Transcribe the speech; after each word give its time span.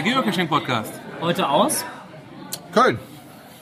Podcast? 0.00 0.14
Der 0.16 0.22
Geocaching-Podcast. 0.22 0.92
Heute 1.20 1.48
aus, 1.50 1.84
Köln. 2.72 2.98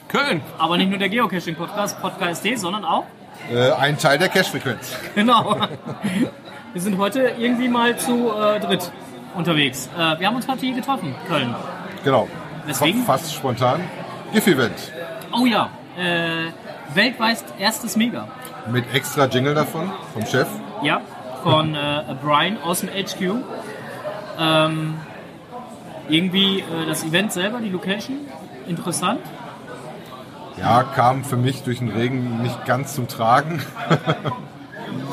Köln. 0.07 0.41
aber 0.57 0.77
nicht 0.77 0.89
nur 0.89 0.97
der 0.97 1.09
Geocaching-Podcast, 1.09 2.01
Podcast, 2.01 2.47
sondern 2.55 2.85
auch, 2.85 3.03
Äh, 3.51 3.71
ein 3.73 3.97
Teil 3.97 4.17
der 4.17 4.29
Cache-Frequenz. 4.29 4.95
genau. 5.15 5.57
Wir 6.73 6.81
sind 6.81 6.97
heute 6.97 7.33
irgendwie 7.37 7.67
mal 7.67 7.97
zu 7.97 8.31
äh, 8.31 8.59
dritt 8.61 8.89
unterwegs. 9.35 9.89
Äh, 9.97 10.19
wir 10.19 10.27
haben 10.27 10.35
uns 10.37 10.47
heute 10.47 10.61
hier 10.61 10.75
getroffen, 10.75 11.13
Köln. 11.27 11.53
Genau. 12.05 12.27
Weswegen? 12.65 13.03
Fa- 13.03 13.17
Fast 13.17 13.33
spontan. 13.33 13.81
GIF-Event. 14.33 14.93
Oh 15.37 15.45
ja, 15.45 15.69
äh, 15.97 16.51
weltweit 16.95 17.43
erstes 17.59 17.97
Mega. 17.97 18.27
Mit 18.71 18.85
extra 18.93 19.25
Jingle 19.25 19.55
davon, 19.55 19.91
vom 20.13 20.25
Chef. 20.25 20.47
Ja, 20.83 21.01
von 21.43 21.75
äh, 21.75 22.03
Brian 22.23 22.57
aus 22.63 22.79
dem 22.79 22.89
HQ. 22.89 23.33
Ähm, 24.39 24.95
irgendwie 26.09 26.59
äh, 26.59 26.85
das 26.87 27.03
Event 27.03 27.31
selber, 27.31 27.59
die 27.59 27.69
Location, 27.69 28.17
interessant. 28.67 29.19
Ja, 30.57 30.83
kam 30.83 31.23
für 31.23 31.37
mich 31.37 31.63
durch 31.63 31.79
den 31.79 31.89
Regen 31.89 32.41
nicht 32.41 32.65
ganz 32.65 32.95
zum 32.95 33.07
Tragen. 33.07 33.61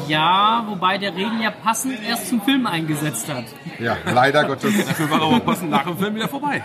Ja, 0.08 0.64
wobei 0.68 0.98
der 0.98 1.14
Regen 1.16 1.40
ja 1.42 1.50
passend 1.50 1.98
erst 2.08 2.28
zum 2.28 2.40
Film 2.40 2.66
eingesetzt 2.66 3.28
hat. 3.28 3.44
ja, 3.80 3.96
leider 4.06 4.44
Gottes 4.44 4.86
Dafür 4.86 5.10
war 5.10 5.20
aber 5.20 5.40
passend 5.40 5.70
nach 5.70 5.82
dem 5.82 5.98
Film 5.98 6.14
wieder 6.14 6.28
vorbei. 6.28 6.62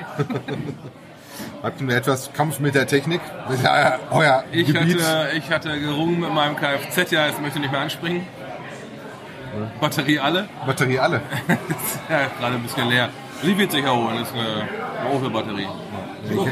hatten 1.64 1.88
wir 1.88 1.96
etwas 1.96 2.32
Kampf 2.34 2.60
mit 2.60 2.76
der 2.76 2.86
Technik. 2.88 3.20
Das 3.48 3.56
ist 3.56 3.64
ja 3.64 4.00
euer 4.12 4.44
Ich 4.52 4.68
Gebiet. 4.68 5.02
hatte, 5.04 5.30
ich 5.36 5.50
hatte 5.50 5.80
gerungen 5.80 6.20
mit 6.20 6.32
meinem 6.34 6.56
Kfz, 6.56 7.12
ja, 7.12 7.26
jetzt 7.28 7.42
möchte 7.42 7.58
ich 7.58 7.64
nicht 7.64 7.72
mehr 7.72 7.82
anspringen. 7.82 8.28
Batterie 9.82 10.20
alle. 10.20 10.48
Batterie 10.66 11.00
alle. 11.00 11.22
ja, 12.10 12.20
gerade 12.40 12.56
ein 12.56 12.64
bisschen 12.64 12.88
leer. 12.90 13.10
Sie 13.44 13.58
wird 13.58 13.72
sich 13.72 13.84
erholen, 13.84 14.18
das 14.20 14.30
ist 14.30 14.36
eine, 14.36 14.68
eine 15.00 15.16
Opel-Batterie. 15.16 15.68
So, 16.30 16.48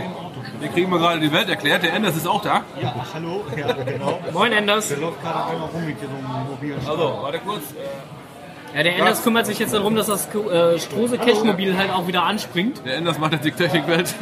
wir 0.60 0.70
kriegen 0.70 0.90
mal 0.90 1.00
gerade 1.00 1.20
die 1.20 1.32
Welt 1.32 1.50
erklärt. 1.50 1.84
Der 1.84 1.94
Enders 1.94 2.18
ist 2.18 2.28
auch 2.28 2.42
da. 2.42 2.64
Ja, 2.82 2.94
hallo. 3.14 3.46
Ja, 3.56 3.72
genau. 3.74 4.20
Moin 4.34 4.52
Enders. 4.52 4.90
Der 4.90 4.98
läuft 4.98 5.22
gerade 5.22 5.52
einmal 5.52 5.70
rum 5.70 5.86
mit 5.86 5.98
einem 6.00 6.48
mobilen 6.50 6.80
Also, 6.88 7.20
warte 7.22 7.40
kurz. 7.40 7.64
Ja, 8.76 8.84
der 8.84 8.98
Enders 8.98 9.24
kümmert 9.24 9.46
sich 9.46 9.58
jetzt 9.58 9.74
darum, 9.74 9.96
dass 9.96 10.08
das 10.08 10.28
äh, 10.36 10.78
Strose 10.80 11.18
Cash-Mobil 11.18 11.76
halt 11.78 11.92
auch 11.92 12.08
wieder 12.08 12.24
anspringt. 12.24 12.86
Der 12.86 12.98
Enders 12.98 13.18
macht 13.18 13.34
jetzt 13.34 13.46
die 13.46 13.52
Technikwelt. 13.52 14.14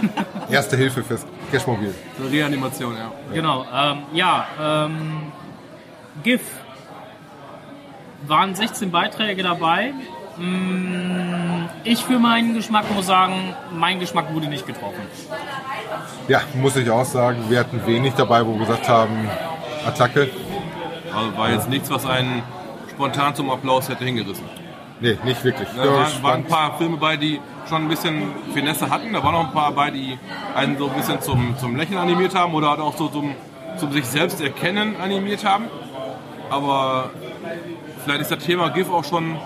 Erste 0.50 0.76
Hilfe 0.76 1.02
fürs 1.02 1.26
Cashmobil. 1.50 1.92
Eine 2.20 2.30
Reanimation, 2.30 2.94
ja. 2.96 3.10
Genau. 3.32 3.66
Ähm, 3.74 3.98
ja, 4.12 4.46
ähm, 4.60 5.32
GIF. 6.22 6.42
Waren 8.26 8.54
16 8.54 8.90
Beiträge 8.90 9.42
dabei. 9.42 9.92
Mm, 10.38 11.68
Ich 11.84 12.04
für 12.04 12.18
meinen 12.18 12.54
Geschmack 12.54 12.84
muss 12.94 13.06
sagen, 13.06 13.54
mein 13.72 14.00
Geschmack 14.00 14.32
wurde 14.34 14.48
nicht 14.48 14.66
getroffen. 14.66 15.02
Ja, 16.28 16.40
muss 16.54 16.76
ich 16.76 16.90
auch 16.90 17.04
sagen, 17.04 17.44
wir 17.48 17.60
hatten 17.60 17.86
wenig 17.86 18.14
dabei, 18.14 18.44
wo 18.44 18.52
wir 18.52 18.60
gesagt 18.66 18.88
haben, 18.88 19.28
Attacke. 19.86 20.30
Also 21.14 21.36
war 21.38 21.50
jetzt 21.50 21.68
nichts, 21.70 21.90
was 21.90 22.04
einen 22.04 22.42
spontan 22.90 23.34
zum 23.34 23.50
Applaus 23.50 23.88
hätte 23.88 24.04
hingerissen. 24.04 24.44
Nee, 25.00 25.18
nicht 25.24 25.42
wirklich. 25.44 25.68
Da 25.76 25.84
waren, 25.84 26.22
waren 26.22 26.34
ein 26.40 26.46
paar 26.46 26.76
Filme 26.78 26.96
bei, 26.96 27.16
die 27.16 27.40
schon 27.68 27.82
ein 27.82 27.88
bisschen 27.88 28.30
Finesse 28.54 28.88
hatten. 28.90 29.12
Da 29.12 29.22
waren 29.22 29.34
noch 29.34 29.46
ein 29.48 29.52
paar 29.52 29.72
bei, 29.72 29.90
die 29.90 30.18
einen 30.54 30.76
so 30.78 30.88
ein 30.88 30.94
bisschen 30.94 31.20
zum, 31.20 31.54
zum 31.58 31.76
Lächeln 31.76 31.98
animiert 31.98 32.34
haben 32.34 32.54
oder 32.54 32.70
halt 32.70 32.80
auch 32.80 32.96
so 32.96 33.08
zum, 33.08 33.34
zum 33.76 33.92
sich 33.92 34.06
selbst 34.06 34.40
erkennen 34.40 34.96
animiert 35.00 35.44
haben. 35.44 35.64
Aber 36.50 37.10
vielleicht 38.04 38.22
ist 38.22 38.30
das 38.30 38.44
Thema 38.44 38.70
GIF 38.70 38.90
auch 38.90 39.04
schon 39.04 39.36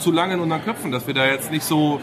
zu 0.00 0.12
lange 0.12 0.34
in 0.34 0.40
unseren 0.40 0.64
Köpfen, 0.64 0.90
dass 0.92 1.06
wir 1.06 1.14
da 1.14 1.26
jetzt 1.26 1.50
nicht 1.50 1.64
so 1.64 2.00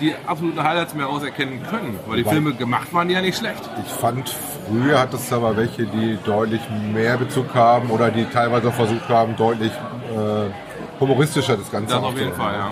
die 0.00 0.14
absoluten 0.26 0.62
Highlights 0.62 0.94
mehr 0.94 1.08
auserkennen 1.08 1.62
können. 1.68 1.98
Weil 2.06 2.18
die 2.18 2.24
Wobei- 2.24 2.34
Filme 2.34 2.54
gemacht 2.54 2.92
waren, 2.94 3.08
die 3.08 3.14
ja 3.14 3.20
nicht 3.20 3.38
schlecht. 3.38 3.68
Ich 3.84 3.92
fand, 3.92 4.34
früher 4.68 5.00
hat 5.00 5.12
es 5.14 5.32
aber 5.32 5.56
welche, 5.56 5.86
die 5.86 6.18
deutlich 6.24 6.60
mehr 6.92 7.16
Bezug 7.16 7.54
haben 7.54 7.90
oder 7.90 8.10
die 8.10 8.24
teilweise 8.26 8.68
auch 8.68 8.74
versucht 8.74 9.08
haben, 9.08 9.34
deutlich 9.36 9.72
äh, 9.72 11.00
humoristischer 11.00 11.56
das 11.56 11.70
Ganze 11.70 11.94
Das 11.94 12.04
auf 12.04 12.18
jeden. 12.18 12.32
Fall, 12.32 12.54
ja. 12.54 12.70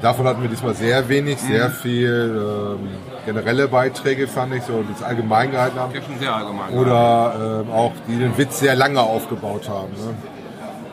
Davon 0.00 0.26
hatten 0.26 0.42
wir 0.42 0.48
diesmal 0.48 0.74
sehr 0.74 1.08
wenig, 1.08 1.38
sehr 1.38 1.70
viel 1.70 2.76
ähm, 2.80 2.88
generelle 3.24 3.68
Beiträge, 3.68 4.26
fand 4.26 4.54
ich, 4.54 4.62
so 4.64 4.82
das 4.90 5.02
allgemein 5.02 5.50
gehalten 5.52 5.78
haben. 5.78 5.94
Habe 5.94 6.02
schon 6.04 6.18
sehr 6.18 6.34
allgemein. 6.34 6.70
Oder 6.72 7.62
ähm, 7.66 7.72
auch 7.72 7.92
die 8.08 8.16
den 8.16 8.36
Witz 8.36 8.58
sehr 8.58 8.74
lange 8.74 9.00
aufgebaut 9.00 9.68
haben. 9.68 9.92
Ne? 9.92 10.14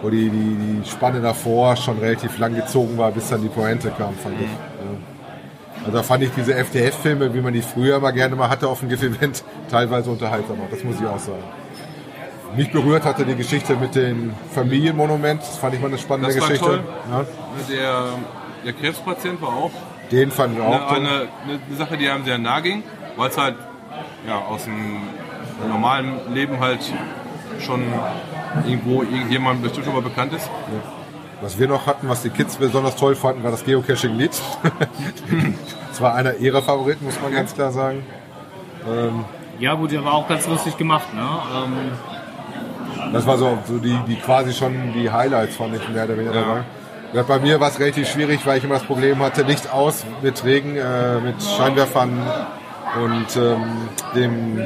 Wo 0.02 0.10
die, 0.10 0.30
die, 0.30 0.82
die 0.84 0.90
Spanne 0.90 1.20
davor 1.22 1.76
schon 1.76 2.00
relativ 2.00 2.38
lang 2.38 2.56
gezogen 2.56 2.98
war, 2.98 3.12
bis 3.12 3.30
dann 3.30 3.42
die 3.42 3.50
Pointe 3.50 3.90
kam, 3.92 4.14
fand 4.16 4.36
ich. 4.40 4.48
Ja. 4.48 5.86
Also 5.86 5.98
da 5.98 6.04
fand 6.04 6.24
ich 6.24 6.32
diese 6.36 6.54
FDF-Filme, 6.56 7.34
wie 7.34 7.42
man 7.42 7.54
die 7.54 7.62
früher 7.62 8.00
mal 8.00 8.12
gerne 8.12 8.36
mal 8.36 8.50
hatte 8.50 8.68
auf 8.68 8.80
dem 8.80 8.90
GIF-Event, 8.90 9.44
teilweise 9.72 10.10
unterhaltsamer. 10.10 10.64
Das 10.72 10.84
muss 10.84 10.96
ich 11.00 11.06
auch 11.06 11.20
sagen. 11.20 11.44
Mich 12.56 12.72
berührt 12.72 13.06
hatte 13.06 13.26
die 13.26 13.36
Geschichte 13.36 13.76
mit 13.76 13.94
dem 13.96 14.34
Familienmonument. 14.54 15.42
Das 15.42 15.58
fand 15.58 15.76
ich 15.76 15.82
mal 15.82 15.88
eine 15.88 15.98
spannende 15.98 16.34
Das 16.34 16.42
war 16.42 16.48
Geschichte. 16.50 16.66
toll. 16.66 16.84
Ja. 17.12 17.26
Der, 17.70 18.04
der 18.66 18.74
Krebspatient 18.74 19.42
war 19.42 19.50
auch 19.50 19.72
Den 20.12 20.32
fand 20.32 20.56
ich 20.58 20.62
auch 20.62 20.92
eine, 20.92 21.10
eine, 21.10 21.30
eine 21.68 21.78
Sache, 21.78 21.98
die 21.98 22.10
einem 22.10 22.26
sehr 22.26 22.38
nahe 22.40 22.62
ging, 22.62 22.84
weil 23.18 23.30
es 23.30 23.38
halt 23.38 23.56
ja, 24.28 24.40
aus 24.40 24.64
dem 24.64 24.98
normalen 25.68 26.34
Leben 26.34 26.60
halt 26.60 26.80
schon 27.60 27.84
irgendwo 28.68 29.04
irgendjemand 29.04 29.62
bestimmt 29.62 29.86
schon 29.86 29.96
mal 29.96 30.02
bekannt 30.02 30.34
ist. 30.34 30.50
Was 31.42 31.58
wir 31.58 31.68
noch 31.68 31.86
hatten, 31.88 32.10
was 32.10 32.22
die 32.22 32.30
Kids 32.30 32.58
besonders 32.58 32.96
toll 32.98 33.16
fanden, 33.16 33.44
war 33.44 33.52
das 33.52 33.64
Geocaching-Lied. 33.64 34.32
das 35.90 36.02
war 36.02 36.16
einer 36.16 36.36
ihrer 36.36 36.62
Favoriten, 36.62 37.06
muss 37.06 37.20
man 37.22 37.34
ganz 37.34 37.54
klar 37.54 37.72
sagen. 37.72 38.06
Ja 39.60 39.74
gut, 39.76 39.92
der 39.92 40.04
war 40.04 40.14
auch 40.14 40.28
ganz 40.28 40.48
lustig 40.48 40.78
gemacht. 40.78 41.14
Ne? 41.14 41.22
Ähm, 41.22 43.12
Das 43.14 43.26
war 43.26 43.38
so, 43.38 43.58
so 43.68 43.78
die, 43.78 43.98
die 44.08 44.16
quasi 44.16 44.54
schon 44.54 44.94
die 44.94 45.10
Highlights, 45.12 45.56
fand 45.56 45.76
ich 45.76 45.88
mehr 45.90 46.06
oder 46.06 46.18
weniger 46.18 46.36
Ja. 46.36 46.42
dabei. 46.42 46.64
Ja, 47.12 47.24
bei 47.24 47.40
mir 47.40 47.60
war 47.60 47.70
es 47.70 47.80
relativ 47.80 48.08
schwierig, 48.08 48.46
weil 48.46 48.60
ich 48.60 48.64
immer 48.64 48.76
das 48.76 48.84
Problem 48.84 49.20
hatte, 49.20 49.42
Licht 49.42 49.72
aus 49.74 50.06
mit 50.22 50.44
Regen, 50.46 50.76
äh, 50.76 51.20
mit 51.20 51.36
Scheinwerfern 51.42 52.22
und 53.04 53.36
ähm, 53.36 53.64
dem 54.16 54.62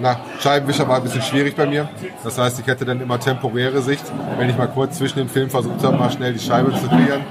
na, 0.00 0.16
Scheibenwischer 0.40 0.88
war 0.88 0.96
ein 0.96 1.02
bisschen 1.02 1.22
schwierig 1.22 1.56
bei 1.56 1.66
mir. 1.66 1.88
Das 2.24 2.38
heißt, 2.38 2.58
ich 2.60 2.66
hätte 2.66 2.84
dann 2.84 3.00
immer 3.00 3.18
temporäre 3.18 3.82
Sicht, 3.82 4.04
wenn 4.38 4.48
ich 4.50 4.56
mal 4.56 4.68
kurz 4.68 4.98
zwischen 4.98 5.18
den 5.18 5.28
Filmen 5.28 5.50
versucht 5.50 5.82
habe, 5.82 5.96
mal 5.96 6.10
schnell 6.10 6.32
die 6.32 6.38
Scheibe 6.40 6.72
zu 6.74 6.88
klären. 6.88 7.22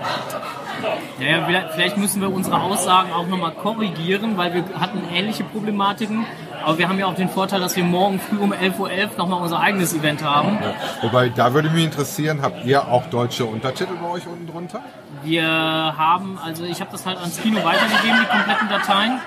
ja, 1.19 1.27
ja, 1.37 1.45
vielleicht- 1.45 1.71
vielleicht 1.73 1.97
müssen 1.97 2.21
wir 2.21 2.31
unsere 2.31 2.61
Aussagen 2.61 3.11
auch 3.11 3.27
nochmal 3.27 3.51
korrigieren, 3.51 4.37
weil 4.37 4.53
wir 4.53 4.63
hatten 4.79 5.01
ähnliche 5.13 5.43
Problematiken. 5.43 6.25
Aber 6.63 6.77
wir 6.79 6.89
haben 6.89 6.99
ja 6.99 7.05
auch 7.05 7.15
den 7.15 7.29
Vorteil, 7.29 7.59
dass 7.61 7.75
wir 7.75 7.83
morgen 7.83 8.19
früh 8.19 8.37
um 8.37 8.51
11.11 8.51 9.11
Uhr 9.13 9.17
nochmal 9.17 9.41
unser 9.41 9.59
eigenes 9.59 9.93
Event 9.93 10.23
haben. 10.23 10.57
Wobei, 11.01 11.29
da 11.29 11.53
würde 11.53 11.69
mich 11.69 11.85
interessieren, 11.85 12.41
habt 12.41 12.65
ihr 12.65 12.87
auch 12.87 13.05
deutsche 13.05 13.45
Untertitel 13.45 13.93
bei 14.01 14.09
euch 14.09 14.27
unten 14.27 14.47
drunter? 14.47 14.81
Wir 15.23 15.45
haben, 15.47 16.37
also 16.43 16.63
ich 16.65 16.81
habe 16.81 16.91
das 16.91 17.05
halt 17.05 17.17
ans 17.19 17.39
Kino 17.41 17.63
weitergegeben, 17.63 18.17
die 18.21 18.27
kompletten 18.27 18.69
Dateien. 18.69 19.19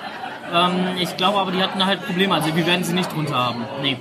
Ähm, 0.52 0.96
ich 1.00 1.16
glaube 1.16 1.38
aber, 1.38 1.52
die 1.52 1.62
hatten 1.62 1.84
halt 1.84 2.04
Probleme. 2.04 2.34
Also 2.34 2.54
wir 2.54 2.66
werden 2.66 2.84
sie 2.84 2.92
nicht 2.92 3.12
drunter 3.14 3.36
haben. 3.36 3.64
Nee. 3.82 3.98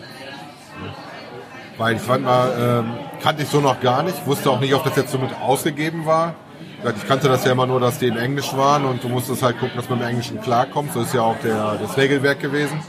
Weil 1.78 1.96
ich 1.96 2.02
fand 2.02 2.26
mal, 2.26 2.84
ähm, 2.86 2.92
kannte 3.22 3.44
ich 3.44 3.50
so 3.50 3.62
noch 3.62 3.80
gar 3.80 4.04
nicht, 4.04 4.26
wusste 4.26 4.50
auch 4.50 4.60
nicht, 4.60 4.74
ob 4.74 4.84
das 4.84 4.98
jetzt 4.98 5.12
so 5.12 5.18
mit 5.18 5.32
ausgegeben 5.42 6.06
war. 6.06 6.36
Ich 6.84 7.08
kannte 7.08 7.28
das 7.28 7.46
ja 7.46 7.52
immer 7.52 7.68
nur, 7.68 7.80
dass 7.80 8.00
die 8.00 8.08
in 8.08 8.18
Englisch 8.18 8.56
waren 8.56 8.86
und 8.86 9.04
du 9.04 9.10
musstest 9.10 9.44
halt 9.44 9.60
gucken, 9.60 9.76
dass 9.76 9.90
man 9.90 10.00
im 10.00 10.08
Englischen 10.08 10.42
klarkommt. 10.42 10.94
So 10.94 11.02
ist 11.02 11.14
ja 11.14 11.22
auch 11.22 11.38
der, 11.44 11.78
das 11.82 11.98
Regelwerk 11.98 12.40
gewesen. 12.40 12.82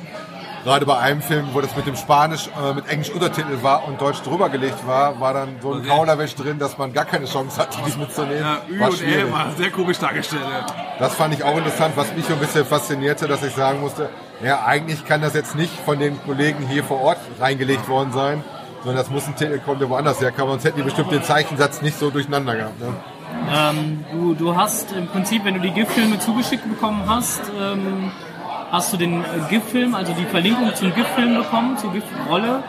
Gerade 0.64 0.84
bei 0.84 0.98
einem 0.98 1.22
Film, 1.22 1.48
wo 1.52 1.60
das 1.62 1.74
mit 1.74 1.86
dem 1.86 1.96
Spanisch, 1.96 2.48
äh, 2.48 2.74
mit 2.74 2.86
Englisch 2.88 3.10
Untertitel 3.10 3.62
war 3.62 3.86
und 3.88 4.00
Deutsch 4.00 4.20
drüber 4.22 4.50
gelegt 4.50 4.86
war, 4.86 5.18
war 5.18 5.32
dann 5.32 5.56
so 5.62 5.72
ein 5.72 5.78
Okay. 5.80 5.88
Kauderwelsch 5.88 6.34
drin, 6.34 6.58
dass 6.58 6.76
man 6.76 6.92
gar 6.92 7.06
keine 7.06 7.24
Chance 7.26 7.58
hatte, 7.60 7.78
dies 7.86 7.96
mitzunehmen. 7.96 8.40
Ja, 8.42 8.58
Ü 8.68 8.78
war 8.80 8.88
und 8.90 8.98
schwierig. 8.98 9.24
L 9.24 9.32
war 9.32 9.46
sehr 9.56 9.70
komisch 9.70 9.98
dargestellt. 9.98 10.42
ja. 10.44 10.66
Das 10.98 11.14
fand 11.14 11.32
ich 11.32 11.42
auch 11.44 11.56
interessant, 11.56 11.96
was 11.96 12.14
mich 12.14 12.26
so 12.26 12.34
ein 12.34 12.38
bisschen 12.40 12.66
faszinierte, 12.66 13.26
dass 13.26 13.42
ich 13.42 13.54
sagen 13.54 13.80
musste, 13.80 14.10
ja, 14.44 14.64
eigentlich 14.66 15.06
kann 15.06 15.22
das 15.22 15.32
jetzt 15.34 15.54
nicht 15.54 15.72
von 15.84 15.98
den 15.98 16.22
Kollegen 16.24 16.66
hier 16.68 16.84
vor 16.84 17.00
Ort 17.00 17.18
reingelegt 17.38 17.88
worden 17.88 18.12
sein, 18.12 18.44
sondern 18.84 18.96
das 19.02 19.10
muss 19.10 19.26
ein 19.26 19.36
Titel 19.36 19.58
kommen, 19.60 19.78
der 19.78 19.88
woanders 19.88 20.20
herkam, 20.20 20.48
sonst 20.48 20.64
hätten 20.64 20.76
die 20.78 20.82
bestimmt 20.82 21.10
den 21.10 21.22
Zeichensatz 21.22 21.80
nicht 21.80 21.98
so 21.98 22.10
durcheinander 22.10 22.54
gehabt. 22.56 22.80
Ne? 22.80 22.88
Ähm, 23.50 24.04
du, 24.12 24.34
du 24.34 24.56
hast 24.56 24.92
im 24.92 25.06
Prinzip, 25.08 25.44
wenn 25.44 25.54
du 25.54 25.60
die 25.60 25.70
GIF-Filme 25.70 26.18
zugeschickt 26.18 26.68
bekommen 26.68 27.02
hast, 27.06 27.40
ähm, 27.58 28.10
hast 28.70 28.92
du 28.92 28.96
den 28.96 29.22
äh, 29.22 29.26
GIF-Film, 29.48 29.94
also 29.94 30.12
die 30.12 30.24
Verlinkung 30.24 30.74
zum 30.74 30.94
GIF-Film 30.94 31.34
bekommen, 31.36 31.76
zur 31.78 31.92
GIF-Rolle 31.92 32.62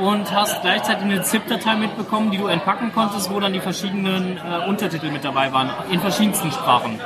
und 0.00 0.32
hast 0.32 0.60
gleichzeitig 0.62 1.04
eine 1.04 1.22
ZIP-Datei 1.22 1.76
mitbekommen, 1.76 2.30
die 2.30 2.38
du 2.38 2.46
entpacken 2.46 2.92
konntest, 2.92 3.30
wo 3.30 3.38
dann 3.40 3.52
die 3.52 3.60
verschiedenen 3.60 4.38
äh, 4.38 4.68
Untertitel 4.68 5.10
mit 5.10 5.24
dabei 5.24 5.52
waren, 5.52 5.70
in 5.90 6.00
verschiedensten 6.00 6.50
Sprachen. 6.50 7.00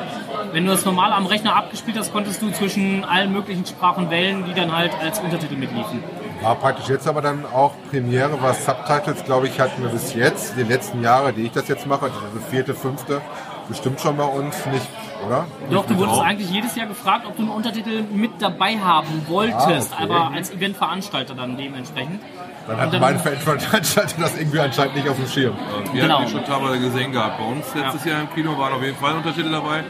Wenn 0.52 0.64
du 0.64 0.70
das 0.70 0.84
normal 0.84 1.12
am 1.12 1.26
Rechner 1.26 1.54
abgespielt 1.56 1.98
hast, 1.98 2.12
konntest 2.12 2.40
du 2.40 2.50
zwischen 2.50 3.04
allen 3.04 3.32
möglichen 3.32 3.66
Sprachen 3.66 4.10
wählen, 4.10 4.44
die 4.46 4.54
dann 4.54 4.74
halt 4.74 4.92
als 5.00 5.18
Untertitel 5.18 5.56
mitliefen. 5.56 6.02
War 6.40 6.54
praktisch 6.54 6.88
jetzt 6.88 7.08
aber 7.08 7.20
dann 7.20 7.44
auch 7.46 7.72
Premiere, 7.90 8.38
was 8.40 8.64
Subtitles, 8.64 9.24
glaube 9.24 9.48
ich, 9.48 9.60
hatten 9.60 9.82
wir 9.82 9.90
bis 9.90 10.14
jetzt, 10.14 10.56
die 10.56 10.62
letzten 10.62 11.02
Jahre, 11.02 11.32
die 11.32 11.42
ich 11.42 11.52
das 11.52 11.68
jetzt 11.68 11.86
mache, 11.86 12.06
also 12.06 12.16
vierte, 12.48 12.74
fünfte, 12.74 13.20
bestimmt 13.68 14.00
schon 14.00 14.16
bei 14.16 14.24
uns 14.24 14.54
nicht, 14.66 14.86
oder? 15.26 15.46
Doch, 15.70 15.86
du 15.86 15.96
wurdest 15.96 16.18
auch. 16.18 16.24
eigentlich 16.24 16.50
jedes 16.50 16.74
Jahr 16.74 16.86
gefragt, 16.86 17.26
ob 17.26 17.36
du 17.36 17.42
einen 17.42 17.50
Untertitel 17.50 18.02
mit 18.12 18.30
dabei 18.40 18.78
haben 18.78 19.26
wolltest, 19.28 19.92
Ah, 19.92 20.02
okay. 20.04 20.12
aber 20.12 20.30
als 20.34 20.50
Eventveranstalter 20.50 21.34
dann 21.34 21.56
dementsprechend. 21.56 22.20
Dann 22.66 22.80
hat 22.80 22.92
dann- 22.92 23.00
mein 23.00 23.18
Veranstalter 23.18 24.06
das 24.20 24.36
irgendwie 24.38 24.60
anscheinend 24.60 24.96
nicht 24.96 25.08
auf 25.08 25.16
dem 25.16 25.26
Schirm. 25.26 25.56
Wir 25.92 26.02
Genau. 26.02 26.14
hatten 26.20 26.26
die 26.26 26.32
schon 26.32 26.44
teilweise 26.44 26.80
gesehen 26.80 27.12
gehabt. 27.12 27.38
Bei 27.38 27.44
uns 27.44 27.66
letztes 27.74 28.04
Jahr 28.04 28.20
im 28.20 28.30
Kino 28.34 28.56
waren 28.58 28.72
auf 28.74 28.82
jeden 28.82 28.96
Fall 28.96 29.14
Untertitel 29.14 29.50
dabei. 29.50 29.84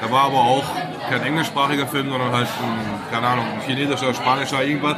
Da 0.00 0.10
war 0.10 0.24
aber 0.24 0.38
auch 0.38 0.64
kein 1.10 1.22
englischsprachiger 1.22 1.86
Film, 1.86 2.08
sondern 2.10 2.32
halt 2.32 2.46
ein, 2.46 3.12
keine 3.12 3.26
Ahnung, 3.26 3.44
ein 3.54 3.60
chinesischer, 3.66 4.14
spanischer, 4.14 4.64
irgendwas. 4.64 4.96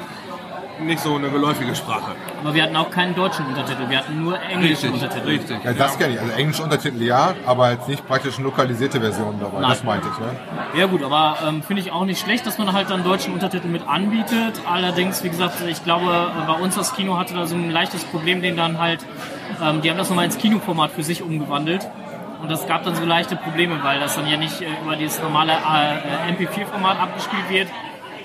Nicht 0.80 1.00
so 1.00 1.14
eine 1.14 1.30
geläufige 1.30 1.74
Sprache. 1.74 2.12
Aber 2.42 2.54
wir 2.54 2.62
hatten 2.62 2.76
auch 2.76 2.90
keinen 2.90 3.14
deutschen 3.14 3.46
Untertitel, 3.46 3.88
wir 3.88 3.98
hatten 3.98 4.22
nur 4.22 4.38
englische 4.40 4.84
Richtig, 4.84 4.92
Untertitel. 4.92 5.26
richtig. 5.26 5.64
Ja, 5.64 5.72
das 5.72 5.98
kenne 5.98 6.14
ich. 6.14 6.20
Also 6.20 6.32
englische 6.32 6.62
Untertitel 6.62 7.02
ja, 7.02 7.34
aber 7.46 7.70
jetzt 7.72 7.88
nicht 7.88 8.06
praktisch 8.06 8.38
lokalisierte 8.38 9.00
Versionen 9.00 9.40
dabei. 9.40 9.60
Nein. 9.60 9.70
Das 9.70 9.84
meinte 9.84 10.08
ich, 10.12 10.18
ne? 10.18 10.36
Ja 10.78 10.86
gut, 10.86 11.02
aber 11.02 11.38
ähm, 11.46 11.62
finde 11.62 11.80
ich 11.80 11.92
auch 11.92 12.04
nicht 12.04 12.20
schlecht, 12.20 12.46
dass 12.46 12.58
man 12.58 12.72
halt 12.72 12.90
dann 12.90 13.04
deutschen 13.04 13.32
Untertitel 13.32 13.68
mit 13.68 13.88
anbietet. 13.88 14.60
Allerdings, 14.70 15.24
wie 15.24 15.30
gesagt, 15.30 15.54
ich 15.66 15.82
glaube, 15.82 16.04
äh, 16.04 16.46
bei 16.46 16.54
uns 16.54 16.74
das 16.74 16.94
Kino 16.94 17.16
hatte 17.18 17.32
da 17.34 17.46
so 17.46 17.54
ein 17.56 17.70
leichtes 17.70 18.04
Problem, 18.04 18.42
den 18.42 18.56
dann 18.56 18.78
halt, 18.78 19.00
ähm, 19.62 19.80
die 19.80 19.88
haben 19.90 19.96
das 19.98 20.10
nochmal 20.10 20.26
ins 20.26 20.36
Kinoformat 20.36 20.90
für 20.90 21.02
sich 21.02 21.22
umgewandelt. 21.22 21.88
Und 22.42 22.50
das 22.50 22.66
gab 22.66 22.84
dann 22.84 22.94
so 22.94 23.04
leichte 23.04 23.34
Probleme, 23.34 23.82
weil 23.82 23.98
das 23.98 24.14
dann 24.14 24.26
ja 24.28 24.36
nicht 24.36 24.60
äh, 24.60 24.66
über 24.84 24.94
dieses 24.94 25.22
normale 25.22 25.52
äh, 25.52 26.32
MP4-Format 26.32 27.00
abgespielt 27.00 27.48
wird, 27.48 27.68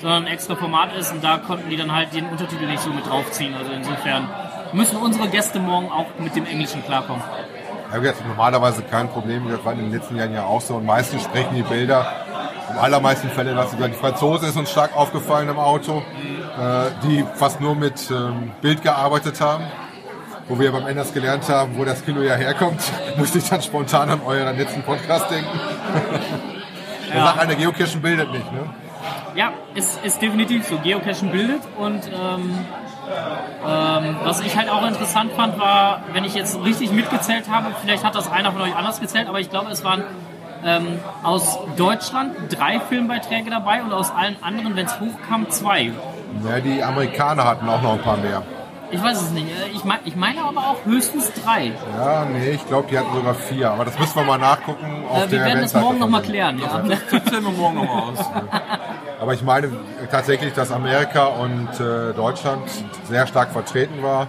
sondern 0.02 0.26
ein 0.26 0.34
extra 0.34 0.56
Format 0.56 0.96
ist 0.96 1.12
und 1.12 1.24
da 1.24 1.38
konnten 1.38 1.70
die 1.70 1.78
dann 1.78 1.94
halt 1.94 2.14
den 2.14 2.28
Untertitel 2.28 2.66
nicht 2.66 2.82
so 2.82 2.90
mit 2.90 3.06
draufziehen. 3.08 3.54
Also 3.56 3.72
insofern 3.72 4.28
müssen 4.74 4.98
unsere 4.98 5.28
Gäste 5.28 5.60
morgen 5.60 5.92
auch 5.92 6.08
mit 6.20 6.36
dem 6.36 6.46
Englischen 6.46 6.84
klarkommen. 6.84 7.24
Ja, 7.92 7.98
wie 7.98 8.02
gesagt, 8.02 8.26
normalerweise 8.26 8.84
kein 8.84 9.10
Problem. 9.10 9.50
Das 9.50 9.64
war 9.64 9.74
in 9.74 9.80
den 9.80 9.92
letzten 9.92 10.16
Jahren 10.16 10.34
ja 10.34 10.46
auch 10.46 10.62
so. 10.62 10.76
Und 10.76 10.86
meistens 10.86 11.24
sprechen 11.24 11.56
die 11.56 11.62
Bilder, 11.64 12.06
in 12.72 12.78
allermeisten 12.78 13.30
Fällen, 13.30 13.56
dass 13.56 13.76
die 13.76 13.94
Franzose 13.94 14.48
ist 14.48 14.58
uns 14.58 14.72
stark 14.72 14.96
aufgefallen 14.96 15.50
im 15.50 15.60
Auto, 15.60 16.00
äh, 16.00 16.90
die 17.04 17.26
fast 17.36 17.60
nur 17.60 17.76
mit 17.76 18.10
ähm, 18.10 18.52
Bild 18.62 18.82
gearbeitet 18.82 19.42
haben. 19.42 19.66
Wo 20.48 20.60
wir 20.60 20.72
beim 20.72 20.88
Enders 20.88 21.14
gelernt 21.14 21.48
haben, 21.50 21.78
wo 21.78 21.86
das 21.86 22.04
Kilo 22.04 22.22
ja 22.24 22.36
herkommt, 22.36 22.82
musste 23.18 23.38
ich 23.38 23.50
dann 23.50 23.62
spontan 23.62 24.10
an 24.10 24.22
euren 24.26 24.58
letzten 24.58 24.84
Podcast 24.84 25.30
denken. 25.30 25.60
Der 27.10 27.16
Ja. 27.18 27.26
sagt 27.26 27.40
einer, 27.40 27.56
Geocachen 27.56 28.02
bildet 28.02 28.32
nicht, 28.32 28.52
ne? 28.54 28.70
Ja, 29.36 29.54
ist, 29.76 30.04
ist 30.04 30.22
definitiv 30.22 30.68
so. 30.68 30.78
Geocachen 30.78 31.32
bildet 31.32 31.62
und 31.78 32.02
ähm, 32.08 32.58
ähm, 33.66 34.16
was 34.24 34.42
ich 34.42 34.56
halt 34.56 34.70
auch 34.70 34.86
interessant 34.86 35.32
fand, 35.34 35.60
war, 35.60 36.04
wenn 36.14 36.24
ich 36.24 36.34
jetzt 36.34 36.64
richtig 36.64 36.92
mitgezählt 36.92 37.50
habe, 37.50 37.68
vielleicht 37.82 38.04
hat 38.04 38.16
das 38.16 38.32
einer 38.32 38.52
von 38.52 38.62
euch 38.62 38.76
anders 38.76 39.00
gezählt, 39.00 39.28
aber 39.28 39.40
ich 39.40 39.50
glaube, 39.50 39.72
es 39.72 39.84
waren 39.84 40.04
ähm, 40.64 41.00
aus 41.24 41.60
Deutschland 41.78 42.36
drei 42.50 42.80
Filmbeiträge 42.80 43.50
dabei 43.50 43.84
und 43.84 43.92
aus 43.94 44.12
allen 44.12 44.42
anderen, 44.42 44.76
wenn 44.76 44.86
es 44.86 45.00
hochkam, 45.00 45.50
zwei. 45.50 45.92
Ja, 46.48 46.60
die 46.60 46.84
Amerikaner 46.84 47.46
hatten 47.46 47.68
auch 47.68 47.82
noch 47.82 47.94
ein 47.94 48.02
paar 48.02 48.18
mehr. 48.18 48.44
Ich 48.92 49.02
weiß 49.02 49.22
es 49.22 49.32
nicht. 49.32 49.48
Ich, 49.74 49.86
mein, 49.86 50.00
ich 50.04 50.18
meine 50.18 50.44
aber 50.44 50.60
auch 50.60 50.86
höchstens 50.86 51.32
drei. 51.34 51.72
Ja, 51.98 52.26
nee, 52.26 52.52
ich 52.52 52.68
glaube, 52.68 52.90
die 52.92 53.00
hatten 53.00 53.14
sogar 53.14 53.36
vier. 53.36 53.72
Aber 53.72 53.86
das 53.86 53.98
müssen 53.98 54.16
wir 54.16 54.24
mal 54.24 54.38
nachgucken. 54.38 55.06
Auf 55.10 55.18
Äh, 55.18 55.32
wir 55.32 55.38
der 55.40 55.48
werden 55.48 55.62
das 55.62 55.72
Eventseite 55.72 55.86
morgen 55.86 56.00
nochmal 56.00 56.22
klären. 56.22 56.60
Ja. 56.60 56.80
Das 56.80 57.24
zählen 57.24 57.44
wir 57.44 57.52
morgen 57.52 57.76
nochmal 57.76 58.02
aus. 58.12 58.20
Aber 59.22 59.36
ich 59.36 59.44
meine 59.44 59.70
tatsächlich, 60.10 60.52
dass 60.54 60.72
Amerika 60.72 61.26
und 61.26 61.70
äh, 61.80 62.12
Deutschland 62.14 62.64
sehr 63.08 63.28
stark 63.28 63.52
vertreten 63.52 64.02
war. 64.02 64.28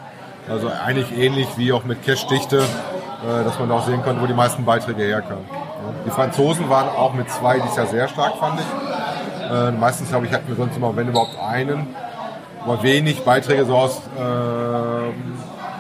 Also 0.50 0.69
eigentlich 0.69 1.17
ähnlich 1.17 1.49
wie 1.56 1.73
auch 1.73 1.85
mit 1.85 2.05
Cash-Dichte, 2.05 2.59
äh, 2.59 3.43
dass 3.43 3.59
man 3.59 3.73
auch 3.73 3.87
sehen 3.87 4.03
konnte, 4.03 4.21
wo 4.21 4.27
die 4.27 4.35
meisten 4.35 4.67
Beiträge 4.67 5.03
herkamen. 5.05 5.44
Ja. 5.50 5.59
Die 6.05 6.11
Franzosen 6.11 6.69
waren 6.69 6.91
auch 6.91 7.15
mit 7.15 7.31
zwei 7.31 7.59
dieses 7.59 7.75
Jahr 7.75 7.87
sehr 7.87 8.06
stark, 8.09 8.37
fand 8.37 8.61
ich. 8.61 9.50
Äh, 9.50 9.71
meistens, 9.73 10.11
glaube 10.11 10.27
ich, 10.27 10.33
hatten 10.33 10.47
wir 10.47 10.56
sonst 10.56 10.77
immer, 10.77 10.94
wenn 10.94 11.09
überhaupt, 11.09 11.39
einen. 11.41 11.97
Aber 12.62 12.83
wenig 12.83 13.25
Beiträge 13.25 13.65
so 13.65 13.75
aus... 13.75 14.03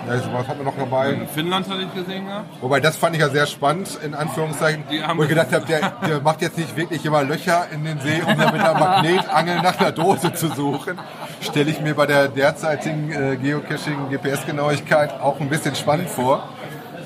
ja, 0.08 0.14
was 0.32 0.48
hatten 0.48 0.58
wir 0.60 0.64
noch 0.64 0.76
dabei? 0.76 1.10
In 1.12 1.28
Finnland 1.28 1.68
hatte 1.68 1.82
ich 1.82 1.94
gesehen 1.94 2.26
gehabt. 2.26 2.46
Wobei, 2.60 2.80
das 2.80 2.96
fand 2.96 3.14
ich 3.16 3.20
ja 3.22 3.28
sehr 3.28 3.46
spannend, 3.46 3.98
in 4.04 4.14
Anführungszeichen, 4.14 4.84
Die 4.90 5.02
haben- 5.02 5.18
wo 5.18 5.22
ich 5.22 5.28
gedacht 5.28 5.52
habe, 5.52 5.64
der, 5.66 5.92
der 6.06 6.20
macht 6.20 6.42
jetzt 6.42 6.58
nicht 6.58 6.76
wirklich 6.76 7.04
immer 7.04 7.22
Löcher 7.22 7.66
in 7.72 7.84
den 7.84 7.98
See, 8.00 8.20
um 8.26 8.36
dann 8.38 8.52
mit 8.52 8.60
einer 8.62 8.78
Magnetangel 8.78 9.56
nach 9.62 9.78
einer 9.78 9.92
Dose 9.92 10.32
zu 10.34 10.48
suchen. 10.48 10.98
Stelle 11.40 11.70
ich 11.70 11.80
mir 11.80 11.94
bei 11.94 12.06
der 12.06 12.28
derzeitigen 12.28 13.10
äh, 13.12 13.36
Geocaching-GPS-Genauigkeit 13.36 15.20
auch 15.20 15.40
ein 15.40 15.48
bisschen 15.48 15.74
spannend 15.74 16.08
vor. 16.08 16.48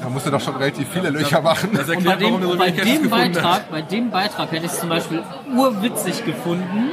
Da 0.02 0.08
musst 0.10 0.26
du 0.26 0.30
doch 0.30 0.40
schon 0.40 0.56
relativ 0.56 0.88
viele 0.90 1.10
Löcher 1.10 1.40
machen. 1.40 1.70
Das 1.72 1.88
Und 1.88 2.04
bei 2.04 2.10
erklärt, 2.12 2.22
warum 2.22 2.40
dem, 2.42 2.50
so 2.50 2.58
bei 2.58 2.70
dem 2.70 3.02
hat. 3.04 3.10
Beitrag, 3.10 3.70
bei 3.70 3.82
dem 3.82 4.10
Beitrag 4.10 4.52
hätte 4.52 4.66
ich 4.66 4.72
es 4.72 4.78
zum 4.80 4.88
Beispiel 4.90 5.22
urwitzig 5.56 6.24
gefunden, 6.24 6.90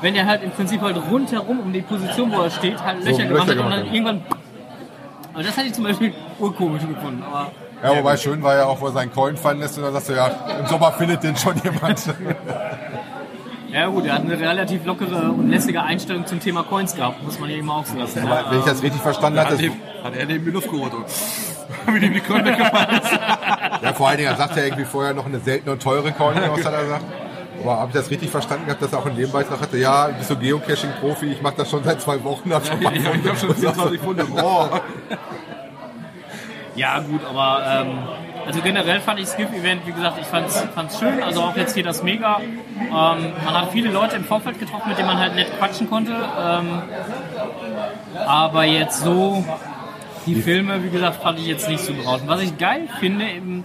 wenn 0.00 0.14
er 0.14 0.26
halt 0.26 0.42
im 0.42 0.50
Prinzip 0.50 0.80
halt 0.82 0.96
rundherum 1.10 1.60
um 1.60 1.72
die 1.72 1.80
Position, 1.82 2.30
wo 2.32 2.42
er 2.42 2.50
steht, 2.50 2.82
halt 2.84 3.04
Löcher 3.04 3.24
Löcher 3.24 3.28
gemacht 3.28 3.48
hat 3.48 3.56
und 3.58 3.70
dann 3.70 3.80
hat. 3.86 3.92
irgendwann. 3.92 4.22
Aber 5.36 5.44
das 5.44 5.54
hätte 5.54 5.66
ich 5.66 5.74
zum 5.74 5.84
Beispiel 5.84 6.14
urkomisch 6.38 6.80
gefunden. 6.80 7.22
Aber 7.22 7.52
Ja, 7.82 7.98
wobei 7.98 8.16
schön 8.16 8.42
war 8.42 8.56
ja 8.56 8.64
auch, 8.64 8.80
wo 8.80 8.86
er 8.86 8.92
seinen 8.92 9.12
Coin 9.12 9.36
fallen 9.36 9.60
lässt 9.60 9.76
und 9.76 9.84
dann 9.84 9.92
sagst 9.92 10.08
du, 10.08 10.14
ja, 10.14 10.28
im 10.60 10.66
Sommer 10.66 10.92
findet 10.92 11.22
den 11.22 11.36
schon 11.36 11.60
jemand. 11.62 12.02
ja 13.70 13.86
gut, 13.88 14.06
er 14.06 14.14
hat 14.14 14.22
eine 14.22 14.40
relativ 14.40 14.86
lockere 14.86 15.30
und 15.32 15.50
lässige 15.50 15.82
Einstellung 15.82 16.24
zum 16.24 16.40
Thema 16.40 16.62
Coins 16.62 16.94
gehabt, 16.94 17.22
muss 17.22 17.38
man 17.38 17.50
ja 17.50 17.58
immer 17.58 17.74
auch 17.74 17.84
so 17.84 17.98
lassen. 17.98 18.26
Aber 18.26 18.50
wenn 18.50 18.60
ich 18.60 18.64
das 18.64 18.82
richtig 18.82 19.02
verstanden 19.02 19.38
Hat, 19.38 19.48
hatte, 19.48 19.58
dem, 19.58 19.74
hat 20.02 20.16
er 20.16 20.24
dem 20.24 20.42
die 20.46 20.50
Luft 20.52 20.70
geholt 20.70 20.94
und 20.94 21.04
wie 21.94 22.00
dem 22.00 22.14
die 22.14 22.20
Krone 22.20 22.46
weggefallen 22.46 22.98
ist. 22.98 23.12
Ja, 23.82 23.92
vor 23.92 24.08
allen 24.08 24.16
Dingen, 24.16 24.30
er 24.30 24.36
sagt 24.36 24.56
ja 24.56 24.64
irgendwie 24.64 24.86
vorher 24.86 25.12
noch 25.12 25.26
eine 25.26 25.40
seltene 25.40 25.72
und 25.72 25.82
teure 25.82 26.12
Coin, 26.12 26.34
was 26.50 26.64
hat 26.64 26.72
er 26.72 26.82
gesagt. 26.82 27.04
Aber 27.62 27.78
habe 27.78 27.88
ich 27.88 27.94
das 27.94 28.10
richtig 28.10 28.30
verstanden 28.30 28.66
gehabt, 28.66 28.82
dass 28.82 28.92
er 28.92 28.98
auch 28.98 29.06
in 29.06 29.16
dem 29.16 29.30
Beitrag 29.30 29.60
hatte, 29.60 29.78
ja, 29.78 30.08
du 30.08 30.14
bist 30.14 30.28
so 30.28 30.36
Geocaching-Profi, 30.36 31.32
ich 31.32 31.42
mache 31.42 31.54
das 31.56 31.70
schon 31.70 31.82
seit 31.84 32.00
zwei 32.00 32.22
Wochen. 32.24 32.52
Hab 32.52 32.66
schon 32.66 32.78
Ich, 32.78 32.84
mal 32.84 32.96
ich, 32.96 33.04
habe 33.06 33.36
schon 33.36 33.54
24 33.54 34.00
Funde. 34.00 34.24
Boah. 34.24 34.80
Ja 36.74 36.98
gut, 37.00 37.20
aber 37.24 37.64
ähm, 37.66 37.98
also 38.46 38.60
generell 38.60 39.00
fand 39.00 39.18
ich 39.18 39.24
das 39.24 39.36
GIF-Event, 39.36 39.86
wie 39.86 39.92
gesagt, 39.92 40.18
ich 40.20 40.26
fand 40.26 40.48
es 40.48 40.98
schön, 40.98 41.22
also 41.22 41.40
auch 41.40 41.56
jetzt 41.56 41.74
hier 41.74 41.82
das 41.82 42.02
Mega. 42.02 42.38
Ähm, 42.38 42.90
man 42.90 43.54
hat 43.54 43.72
viele 43.72 43.90
Leute 43.90 44.16
im 44.16 44.24
Vorfeld 44.24 44.60
getroffen, 44.60 44.90
mit 44.90 44.98
denen 44.98 45.08
man 45.08 45.18
halt 45.18 45.34
nett 45.34 45.48
quatschen 45.58 45.88
konnte. 45.88 46.12
Ähm, 46.12 46.82
aber 48.26 48.64
jetzt 48.64 49.00
so, 49.00 49.44
die 50.26 50.36
Filme, 50.36 50.84
wie 50.84 50.90
gesagt, 50.90 51.22
fand 51.22 51.38
ich 51.38 51.46
jetzt 51.46 51.68
nicht 51.68 51.82
so 51.82 51.92
berauschend. 51.94 52.28
Was 52.28 52.42
ich 52.42 52.56
geil 52.58 52.88
finde, 53.00 53.26
im, 53.30 53.64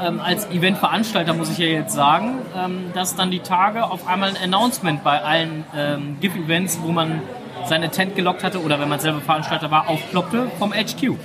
ähm, 0.00 0.20
als 0.20 0.46
Eventveranstalter 0.50 1.34
muss 1.34 1.50
ich 1.50 1.58
ja 1.58 1.66
jetzt 1.66 1.94
sagen, 1.94 2.38
ähm, 2.56 2.90
dass 2.94 3.14
dann 3.14 3.30
die 3.30 3.40
Tage 3.40 3.84
auf 3.84 4.06
einmal 4.06 4.30
ein 4.30 4.36
Announcement 4.36 5.04
bei 5.04 5.22
allen 5.22 5.64
ähm, 5.76 6.16
GIF-Events, 6.20 6.78
wo 6.82 6.92
man 6.92 7.20
seine 7.66 7.90
Tent 7.90 8.16
gelockt 8.16 8.42
hatte 8.42 8.62
oder 8.62 8.80
wenn 8.80 8.88
man 8.88 9.00
selber 9.00 9.20
Veranstalter 9.20 9.70
war, 9.70 9.88
aufploppte 9.88 10.50
vom 10.58 10.72
HQ. 10.72 11.16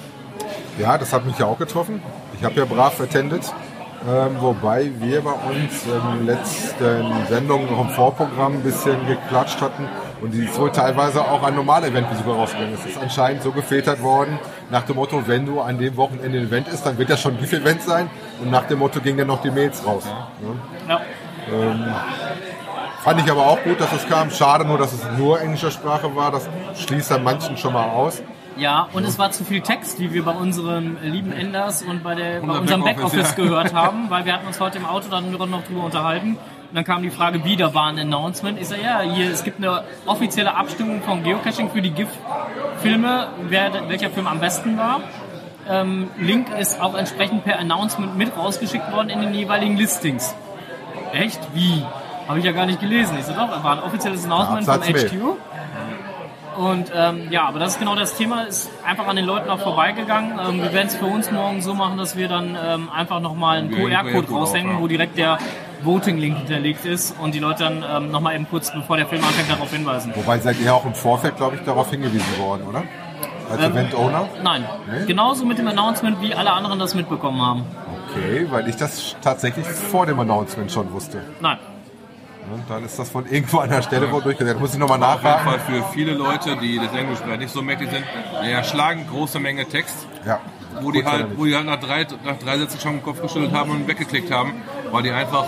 Ja, 0.80 0.98
das 0.98 1.14
hat 1.14 1.26
mich 1.26 1.38
ja 1.40 1.46
auch 1.46 1.58
getroffen. 1.58 2.02
Ich 2.38 2.44
habe 2.44 2.56
ja 2.56 2.66
brav 2.66 3.00
attended. 3.00 3.42
Ähm, 4.08 4.38
wobei 4.40 4.92
wir 5.00 5.22
bei 5.22 5.32
uns 5.32 5.84
in 5.86 6.18
den 6.18 6.26
letzten 6.28 7.26
Sendungen 7.28 7.70
noch 7.72 7.82
im 7.82 7.90
Vorprogramm 7.90 8.54
ein 8.54 8.62
bisschen 8.62 8.96
geklatscht 9.08 9.60
hatten 9.60 9.88
und 10.22 10.34
die 10.34 10.46
ist 10.46 10.60
wohl 10.60 10.72
teilweise 10.72 11.22
auch 11.22 11.44
an 11.44 11.56
normale 11.56 11.88
Eventbesucher 11.88 12.32
rausgegangen. 12.32 12.74
Es 12.74 12.86
ist 12.86 12.98
anscheinend 12.98 13.44
so 13.44 13.52
gefiltert 13.52 14.02
worden, 14.02 14.40
nach 14.70 14.84
dem 14.84 14.96
Motto, 14.96 15.28
wenn 15.28 15.46
du 15.46 15.62
an 15.62 15.78
dem 15.78 15.96
Wochenende 15.98 16.40
ein 16.40 16.46
Event 16.46 16.68
ist, 16.68 16.86
dann 16.86 16.98
wird 16.98 17.10
das 17.10 17.22
schon 17.22 17.36
ein 17.36 17.40
GIF-Event 17.40 17.82
sein. 17.82 18.10
Und 18.42 18.52
nach 18.52 18.66
dem 18.66 18.80
Motto 18.80 19.00
gingen 19.00 19.20
dann 19.20 19.28
noch 19.28 19.42
die 19.42 19.52
Mails 19.52 19.86
raus. 19.86 20.04
Ne? 20.42 20.56
Ja. 20.88 21.02
Fand 23.04 23.22
ich 23.22 23.32
aber 23.32 23.46
auch 23.48 23.64
gut, 23.64 23.80
dass 23.80 23.94
es 23.94 24.08
kam. 24.08 24.32
Schade 24.32 24.66
nur, 24.66 24.78
dass 24.78 24.92
es 24.92 25.02
nur 25.18 25.40
englischer 25.40 25.72
Sprache 25.72 26.14
war. 26.16 26.32
Das 26.32 26.50
schließt 26.76 27.12
dann 27.12 27.24
manchen 27.24 27.56
schon 27.58 27.74
mal 27.74 27.90
aus. 27.90 28.22
Ja, 28.58 28.88
und 28.94 29.06
es 29.06 29.20
war 29.20 29.32
zu 29.32 29.46
viel 29.46 29.62
Text, 29.62 30.00
wie 30.00 30.14
wir 30.14 30.26
bei 30.26 30.32
unserem 30.32 30.98
lieben 31.04 31.32
Enders 31.32 31.84
und 31.84 32.04
bei, 32.04 32.16
der, 32.16 32.40
bei 32.40 32.48
Unser 32.48 32.62
unserem 32.62 32.84
Backoffice, 32.84 33.12
Backoffice 33.12 33.38
ja. 33.38 33.44
gehört 33.44 33.74
haben, 33.74 34.10
weil 34.10 34.26
wir 34.26 34.34
hatten 34.34 34.48
uns 34.48 34.60
heute 34.60 34.80
im 34.80 34.86
Auto 34.86 35.10
dann 35.10 35.32
noch 35.32 35.64
drüber 35.64 35.84
unterhalten. 35.86 36.38
Und 36.70 36.76
dann 36.76 36.84
kam 36.84 37.02
die 37.02 37.10
Frage, 37.10 37.46
wieder 37.46 37.74
war 37.74 37.88
ein 37.88 37.98
Announcement. 37.98 38.60
Ich 38.60 38.68
sage, 38.68 38.82
ja, 38.82 39.02
hier, 39.02 39.32
es 39.32 39.44
gibt 39.44 39.58
eine 39.60 39.84
offizielle 40.06 40.54
Abstimmung 40.56 41.02
von 41.02 41.24
Geocaching 41.24 41.70
für 41.70 41.82
die 41.82 41.92
GIF-Filme, 41.92 43.28
welcher 43.50 44.10
Film 44.10 44.28
am 44.28 44.40
besten 44.40 44.78
war. 44.78 45.02
Ähm, 45.70 46.10
Link 46.18 46.48
ist 46.58 46.80
auch 46.82 46.96
entsprechend 46.96 47.46
per 47.46 47.60
Announcement 47.60 48.18
mit 48.18 48.36
rausgeschickt 48.36 48.92
worden 48.92 49.10
in 49.10 49.22
den 49.22 49.34
jeweiligen 49.34 49.78
Listings. 49.78 50.36
Echt? 51.14 51.40
Wie? 51.54 51.84
Habe 52.28 52.40
ich 52.40 52.46
ja 52.46 52.52
gar 52.52 52.66
nicht 52.66 52.82
gelesen. 52.82 53.18
Ich 53.18 53.26
so, 53.26 53.34
doch, 53.34 53.64
war 53.64 53.78
ein 53.78 53.84
offizielles 53.84 54.26
Announcement 54.26 54.66
vom 54.66 54.74
Absatzmail. 54.74 55.10
HQ. 55.10 55.38
Und 56.58 56.92
ähm, 56.96 57.28
ja, 57.30 57.46
aber 57.48 57.60
das 57.60 57.74
ist 57.74 57.80
genau 57.80 57.96
das 57.96 58.16
Thema, 58.18 58.44
ist 58.44 58.70
einfach 58.84 59.08
an 59.08 59.16
den 59.16 59.26
Leuten 59.26 59.48
auch 59.50 59.60
vorbeigegangen. 59.60 60.40
Ähm, 60.40 60.62
wir 60.64 60.74
werden 60.74 60.88
es 60.88 60.96
für 60.96 61.06
uns 61.06 61.30
morgen 61.32 61.62
so 61.62 61.76
machen, 61.76 61.98
dass 61.98 62.18
wir 62.18 62.28
dann 62.28 62.58
ähm, 62.62 62.90
einfach 62.90 63.20
nochmal 63.20 63.60
einen 63.60 63.72
QR-Code 63.72 64.28
raushängen, 64.32 64.74
ja. 64.74 64.82
wo 64.82 64.88
direkt 64.88 65.18
der 65.20 65.38
Voting-Link 65.84 66.36
hinterlegt 66.38 66.86
ist 66.86 67.16
und 67.20 67.36
die 67.36 67.40
Leute 67.40 67.64
dann 67.66 67.86
ähm, 68.06 68.12
nochmal 68.12 68.34
eben 68.36 68.48
kurz, 68.50 68.72
bevor 68.74 68.98
der 68.98 69.06
Film 69.06 69.24
anfängt, 69.24 69.52
darauf 69.52 69.72
hinweisen. 69.72 70.12
Wobei 70.16 70.40
seid 70.40 70.60
ihr 70.60 70.74
auch 70.74 70.86
im 70.86 70.96
Vorfeld, 70.96 71.38
glaube 71.38 71.58
ich, 71.58 71.62
darauf 71.62 71.92
hingewiesen 71.92 72.40
worden, 72.40 72.64
oder? 72.68 72.84
Als 73.52 73.64
Ähm, 73.64 73.72
Event-Owner? 73.74 74.28
Nein, 74.44 74.66
Nee? 74.92 75.06
genauso 75.06 75.46
mit 75.46 75.60
dem 75.60 75.68
Announcement, 75.68 76.20
wie 76.22 76.34
alle 76.34 76.52
anderen 76.52 76.80
das 76.80 76.96
mitbekommen 76.96 77.40
haben. 77.40 77.66
Okay, 78.10 78.48
weil 78.50 78.68
ich 78.68 78.76
das 78.76 79.16
tatsächlich 79.22 79.66
vor 79.68 80.08
dem 80.08 80.20
Announcement 80.20 80.72
schon 80.72 80.92
wusste. 80.92 81.22
Nein. 81.40 81.60
Und 82.54 82.64
dann 82.70 82.84
ist 82.86 82.98
das 82.98 83.10
von 83.10 83.26
irgendwo 83.26 83.60
an 83.60 83.70
der 83.70 83.82
Stelle 83.82 84.12
wohl 84.12 84.22
durchgesetzt. 84.22 84.60
Muss 84.60 84.74
ich 84.74 84.80
nochmal 84.80 85.02
Auf 85.04 85.22
jeden 85.22 85.24
nachfragen. 85.34 85.50
Fall 85.50 85.60
für 85.60 85.84
viele 85.94 86.14
Leute, 86.14 86.56
die 86.58 86.78
das 86.80 86.94
Englisch 86.94 87.20
nicht 87.40 87.52
so 87.54 87.62
mächtig 87.62 87.90
sind, 87.90 88.04
eine 88.40 88.52
erschlagen 88.52 89.06
große 89.10 89.40
Menge 89.40 89.66
Text, 89.66 90.08
Ja. 90.26 90.40
wo 90.82 90.92
die 90.92 91.04
halt, 91.04 91.38
wo 91.38 91.46
die 91.46 91.56
halt 91.56 91.66
nach 91.66 91.80
drei, 91.80 92.08
nach 92.24 92.38
drei 92.38 92.58
Sätzen 92.58 92.80
schon 92.80 92.94
den 92.94 93.04
Kopf 93.04 93.22
geschüttelt 93.22 93.52
haben 93.54 93.72
und 93.72 93.88
weggeklickt 93.88 94.32
haben, 94.32 94.54
weil 94.92 95.04
die 95.04 95.12
einfach, 95.12 95.46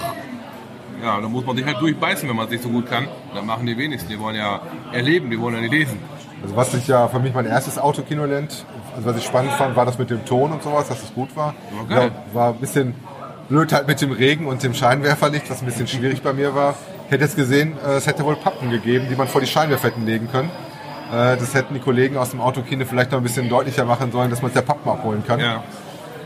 ja, 1.01 1.21
da 1.21 1.27
muss 1.29 1.45
man 1.45 1.55
sich 1.55 1.65
halt 1.65 1.79
durchbeißen, 1.79 2.27
wenn 2.27 2.35
man 2.35 2.45
es 2.45 2.51
nicht 2.51 2.63
so 2.63 2.69
gut 2.69 2.89
kann. 2.89 3.07
Das 3.33 3.43
machen 3.45 3.65
die 3.65 3.77
wenigsten. 3.77 4.09
Die 4.09 4.19
wollen 4.19 4.35
ja 4.35 4.59
erleben, 4.91 5.29
die 5.29 5.39
wollen 5.39 5.55
ja 5.55 5.61
nicht 5.61 5.71
lesen. 5.71 5.99
Also 6.43 6.55
was 6.55 6.73
ich 6.73 6.87
ja 6.87 7.07
für 7.07 7.19
mich 7.19 7.33
mein 7.33 7.45
erstes 7.45 7.77
Autokino 7.77 8.25
nennt, 8.25 8.65
also 8.95 9.09
was 9.09 9.17
ich 9.17 9.25
spannend 9.25 9.51
fand, 9.53 9.75
war 9.75 9.85
das 9.85 9.97
mit 9.97 10.09
dem 10.09 10.23
Ton 10.25 10.51
und 10.51 10.63
sowas, 10.63 10.87
dass 10.87 11.01
es 11.03 11.13
gut 11.13 11.35
war. 11.35 11.53
Ja. 11.89 12.03
Ja, 12.03 12.09
war 12.33 12.49
ein 12.49 12.59
bisschen 12.59 12.95
blöd 13.49 13.73
halt 13.73 13.87
mit 13.87 13.99
dem 14.01 14.11
Regen 14.11 14.45
und 14.47 14.63
dem 14.63 14.73
Scheinwerferlicht, 14.73 15.49
was 15.49 15.61
ein 15.61 15.65
bisschen 15.65 15.87
schwierig 15.87 16.21
bei 16.21 16.33
mir 16.33 16.55
war. 16.55 16.75
Ich 17.07 17.11
hätte 17.11 17.23
jetzt 17.23 17.35
gesehen, 17.35 17.77
äh, 17.85 17.93
es 17.95 18.07
hätte 18.07 18.23
wohl 18.23 18.35
Pappen 18.35 18.69
gegeben, 18.69 19.07
die 19.09 19.15
man 19.15 19.27
vor 19.27 19.41
die 19.41 19.47
Scheinwerfer 19.47 19.87
hätten 19.87 20.05
legen 20.05 20.29
können. 20.31 20.49
Äh, 21.11 21.37
Das 21.37 21.53
hätten 21.55 21.73
die 21.73 21.79
Kollegen 21.79 22.17
aus 22.17 22.29
dem 22.31 22.39
Autokino 22.41 22.85
vielleicht 22.85 23.11
noch 23.11 23.17
ein 23.19 23.23
bisschen 23.23 23.49
deutlicher 23.49 23.85
machen 23.85 24.11
sollen, 24.11 24.29
dass 24.29 24.41
man 24.41 24.49
es 24.49 24.53
der 24.53 24.61
Pappen 24.61 24.87
abholen 24.89 25.23
kann. 25.25 25.39
Ja. 25.39 25.63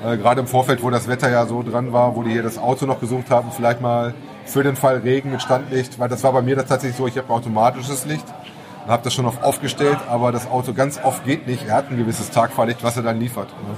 Äh, 0.05 0.17
Gerade 0.17 0.41
im 0.41 0.47
Vorfeld, 0.47 0.83
wo 0.83 0.89
das 0.89 1.07
Wetter 1.07 1.29
ja 1.29 1.45
so 1.45 1.63
dran 1.63 1.93
war, 1.93 2.15
wo 2.17 2.23
die 2.23 2.31
hier 2.31 2.43
das 2.43 2.57
Auto 2.57 2.85
noch 2.85 2.99
gesucht 2.99 3.29
haben, 3.29 3.51
vielleicht 3.55 3.79
mal 3.79 4.13
für 4.45 4.61
den 4.63 4.75
Fall 4.75 4.97
Regen 4.97 5.31
mit 5.31 5.41
Standlicht, 5.41 5.99
weil 5.99 6.09
das 6.09 6.21
war 6.25 6.33
bei 6.33 6.41
mir 6.41 6.57
das 6.57 6.65
tatsächlich 6.65 6.97
so, 6.97 7.07
ich 7.07 7.17
habe 7.17 7.31
automatisches 7.31 8.05
Licht, 8.05 8.25
habe 8.85 9.01
das 9.01 9.13
schon 9.13 9.25
auf 9.25 9.41
aufgestellt, 9.41 9.97
aber 10.09 10.33
das 10.33 10.45
Auto 10.51 10.73
ganz 10.73 10.99
oft 11.01 11.23
geht 11.23 11.47
nicht. 11.47 11.65
Er 11.69 11.75
hat 11.75 11.89
ein 11.89 11.95
gewisses 11.97 12.29
Tagfahrlicht, 12.31 12.83
was 12.83 12.97
er 12.97 13.03
dann 13.03 13.17
liefert. 13.21 13.47
ne. 13.47 13.75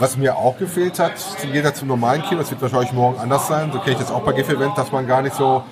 Was 0.00 0.16
mir 0.16 0.36
auch 0.36 0.56
gefehlt 0.56 0.98
hat, 0.98 1.12
im 1.42 1.52
Gegensatz 1.52 1.80
zum 1.80 1.88
normalen 1.88 2.22
Kino, 2.22 2.40
das 2.40 2.50
wird 2.50 2.62
wahrscheinlich 2.62 2.92
morgen 2.92 3.18
anders 3.18 3.46
sein, 3.48 3.70
so 3.70 3.78
kenne 3.80 3.92
ich 3.92 3.98
das 3.98 4.10
auch 4.10 4.22
bei 4.22 4.32
GIF-Event, 4.32 4.78
dass 4.78 4.90
man 4.92 5.06
gar 5.06 5.20
nicht 5.20 5.36
so 5.36 5.62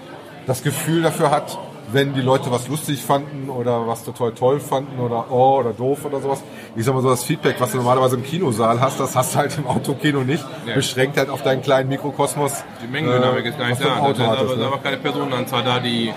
das 0.47 0.63
Gefühl 0.63 1.01
dafür 1.01 1.31
hat, 1.31 1.59
wenn 1.93 2.13
die 2.13 2.21
Leute 2.21 2.51
was 2.51 2.69
lustig 2.69 3.03
fanden 3.03 3.49
oder 3.49 3.87
was 3.87 4.05
total 4.05 4.33
toll 4.33 4.61
fanden 4.61 5.01
oder 5.01 5.31
oh 5.31 5.61
oder 5.61 5.73
doof 5.73 6.05
oder 6.05 6.21
sowas. 6.21 6.43
Ich 6.77 6.85
sag 6.85 6.95
mal 6.95 7.01
so, 7.01 7.09
das 7.09 7.25
Feedback, 7.25 7.57
was 7.59 7.73
du 7.73 7.79
normalerweise 7.79 8.17
im 8.17 8.23
Kinosaal 8.23 8.83
hast, 8.83 9.01
das 9.01 9.17
hast 9.17 9.35
du 9.35 9.39
halt 9.39 9.57
im 9.57 9.67
Autokino 9.67 10.21
nicht. 10.21 10.45
Ja. 10.67 10.75
Beschränkt 10.75 11.17
halt 11.17 11.31
auf 11.31 11.43
deinen 11.43 11.63
kleinen 11.63 11.89
Mikrokosmos. 11.89 12.65
Die 12.83 12.87
Mengendynamik 12.87 13.47
äh, 13.47 13.49
ist 13.49 13.59
gar 13.59 13.69
nicht 13.69 13.81
du 13.81 13.89
im 13.89 13.95
da. 13.95 14.01
Auto 14.01 14.19
Da 14.19 14.27
hattest, 14.27 14.45
aber, 14.45 14.57
ne? 14.57 14.61
da 14.61 14.67
aber 14.67 14.79
keine 14.79 14.97
Personenanzahl 14.99 15.65
da, 15.65 15.81
die 15.81 16.13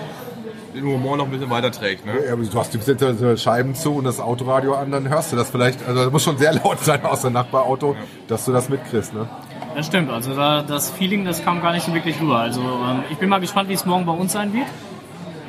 den 0.74 0.84
Humor 0.84 1.16
noch 1.16 1.26
ein 1.26 1.30
bisschen 1.30 1.50
weiterträgt. 1.50 2.06
Ne? 2.06 2.12
Ja, 2.26 2.32
aber 2.32 2.42
du 2.42 2.58
hast 2.58 2.72
die 2.74 3.36
Scheiben 3.36 3.74
zu 3.74 3.94
und 3.94 4.04
das 4.04 4.20
Autoradio 4.20 4.74
an, 4.74 4.90
dann 4.90 5.08
hörst 5.08 5.32
du 5.32 5.36
das 5.36 5.50
vielleicht. 5.50 5.86
Also 5.86 6.04
das 6.04 6.12
muss 6.12 6.24
schon 6.24 6.38
sehr 6.38 6.52
laut 6.64 6.80
sein 6.80 7.04
aus 7.04 7.22
dem 7.22 7.32
Nachbarauto, 7.32 7.96
dass 8.28 8.44
du 8.44 8.52
das 8.52 8.68
mitkriegst. 8.68 9.14
Ne? 9.14 9.28
Das 9.74 9.86
stimmt, 9.86 10.10
also 10.10 10.34
da, 10.34 10.62
das 10.62 10.90
Feeling, 10.90 11.24
das 11.24 11.42
kam 11.44 11.62
gar 11.62 11.72
nicht 11.72 11.86
so 11.86 11.94
wirklich 11.94 12.20
rüber. 12.20 12.38
Also 12.38 12.60
ähm, 12.60 13.04
ich 13.10 13.18
bin 13.18 13.28
mal 13.28 13.40
gespannt, 13.40 13.68
wie 13.68 13.74
es 13.74 13.86
morgen 13.86 14.04
bei 14.04 14.12
uns 14.12 14.32
sein 14.32 14.52
wird. 14.52 14.66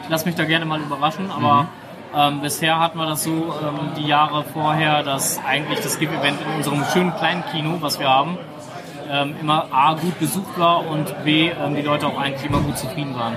Ich 0.03 0.09
lasse 0.09 0.25
mich 0.25 0.35
da 0.35 0.45
gerne 0.45 0.65
mal 0.65 0.79
überraschen, 0.79 1.29
aber 1.31 1.67
ähm, 2.15 2.41
bisher 2.41 2.79
hatten 2.79 2.97
wir 2.97 3.05
das 3.05 3.23
so 3.23 3.31
ähm, 3.31 3.91
die 3.97 4.05
Jahre 4.05 4.43
vorher, 4.43 5.03
dass 5.03 5.39
eigentlich 5.45 5.79
das 5.79 5.99
GIF-Event 5.99 6.37
in 6.41 6.57
unserem 6.57 6.83
schönen 6.93 7.15
kleinen 7.15 7.43
Kino, 7.51 7.77
was 7.79 7.99
wir 7.99 8.07
haben, 8.07 8.37
ähm, 9.09 9.35
immer 9.41 9.67
A, 9.71 9.93
gut 9.95 10.19
besucht 10.19 10.57
war 10.57 10.85
und 10.87 11.23
B, 11.23 11.49
ähm, 11.49 11.75
die 11.75 11.81
Leute 11.81 12.07
auch 12.07 12.17
eigentlich 12.17 12.45
immer 12.45 12.59
gut 12.59 12.77
zufrieden 12.77 13.15
waren. 13.15 13.35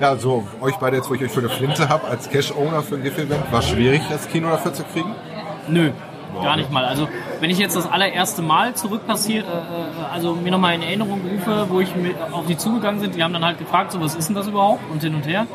Ja, 0.00 0.10
also 0.10 0.46
euch 0.60 0.76
beide 0.76 0.96
jetzt, 0.96 1.08
wo 1.08 1.14
ich 1.14 1.22
euch 1.22 1.30
für 1.30 1.40
eine 1.40 1.48
Flinte 1.48 1.88
habe, 1.88 2.06
als 2.08 2.28
Cash-Owner 2.28 2.82
für 2.82 2.96
ein 2.96 3.02
GIF-Event, 3.02 3.52
war 3.52 3.62
schwierig, 3.62 4.02
das 4.10 4.28
Kino 4.28 4.48
dafür 4.48 4.72
zu 4.72 4.84
kriegen. 4.84 5.14
Nö, 5.68 5.90
gar 6.42 6.56
nicht 6.56 6.70
mal. 6.70 6.84
Also 6.84 7.08
wenn 7.40 7.50
ich 7.50 7.58
jetzt 7.58 7.76
das 7.76 7.90
allererste 7.90 8.42
Mal 8.42 8.74
zurück 8.74 9.06
passiert, 9.06 9.46
äh, 9.46 9.50
äh, 9.50 10.12
also 10.12 10.34
mir 10.34 10.50
nochmal 10.50 10.74
in 10.74 10.82
Erinnerung 10.82 11.20
rufe, 11.22 11.66
wo 11.68 11.80
ich 11.80 11.94
mit, 11.96 12.16
auf 12.32 12.46
die 12.46 12.56
zugegangen 12.56 13.00
sind, 13.00 13.14
die 13.14 13.22
haben 13.22 13.32
dann 13.32 13.44
halt 13.44 13.58
gefragt, 13.58 13.92
so 13.92 14.00
was 14.00 14.14
ist 14.14 14.28
denn 14.28 14.36
das 14.36 14.48
überhaupt 14.48 14.82
und 14.90 15.02
hin 15.02 15.14
und 15.14 15.26
her. 15.26 15.46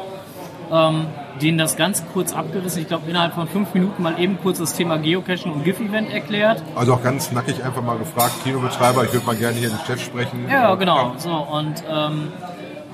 Ähm, 0.71 1.07
denen 1.41 1.57
das 1.57 1.77
ganz 1.77 2.03
kurz 2.13 2.33
abgerissen. 2.33 2.81
Ich 2.81 2.87
glaube, 2.87 3.09
innerhalb 3.09 3.33
von 3.33 3.47
fünf 3.47 3.73
Minuten 3.73 4.03
mal 4.03 4.19
eben 4.19 4.37
kurz 4.41 4.59
das 4.59 4.73
Thema 4.73 4.97
Geocaching 4.97 5.51
und 5.51 5.63
GIF-Event 5.63 6.11
erklärt. 6.11 6.61
Also 6.75 6.93
auch 6.93 7.01
ganz 7.01 7.31
nackig 7.31 7.63
einfach 7.63 7.81
mal 7.81 7.97
gefragt, 7.97 8.33
Kinobetreiber, 8.43 9.03
ich 9.05 9.13
würde 9.13 9.25
mal 9.25 9.35
gerne 9.35 9.57
hier 9.57 9.69
den 9.69 9.79
Chef 9.87 10.03
sprechen. 10.03 10.47
Ja, 10.49 10.75
genau. 10.75 11.13
So, 11.17 11.31
und 11.31 11.83
ähm, 11.89 12.31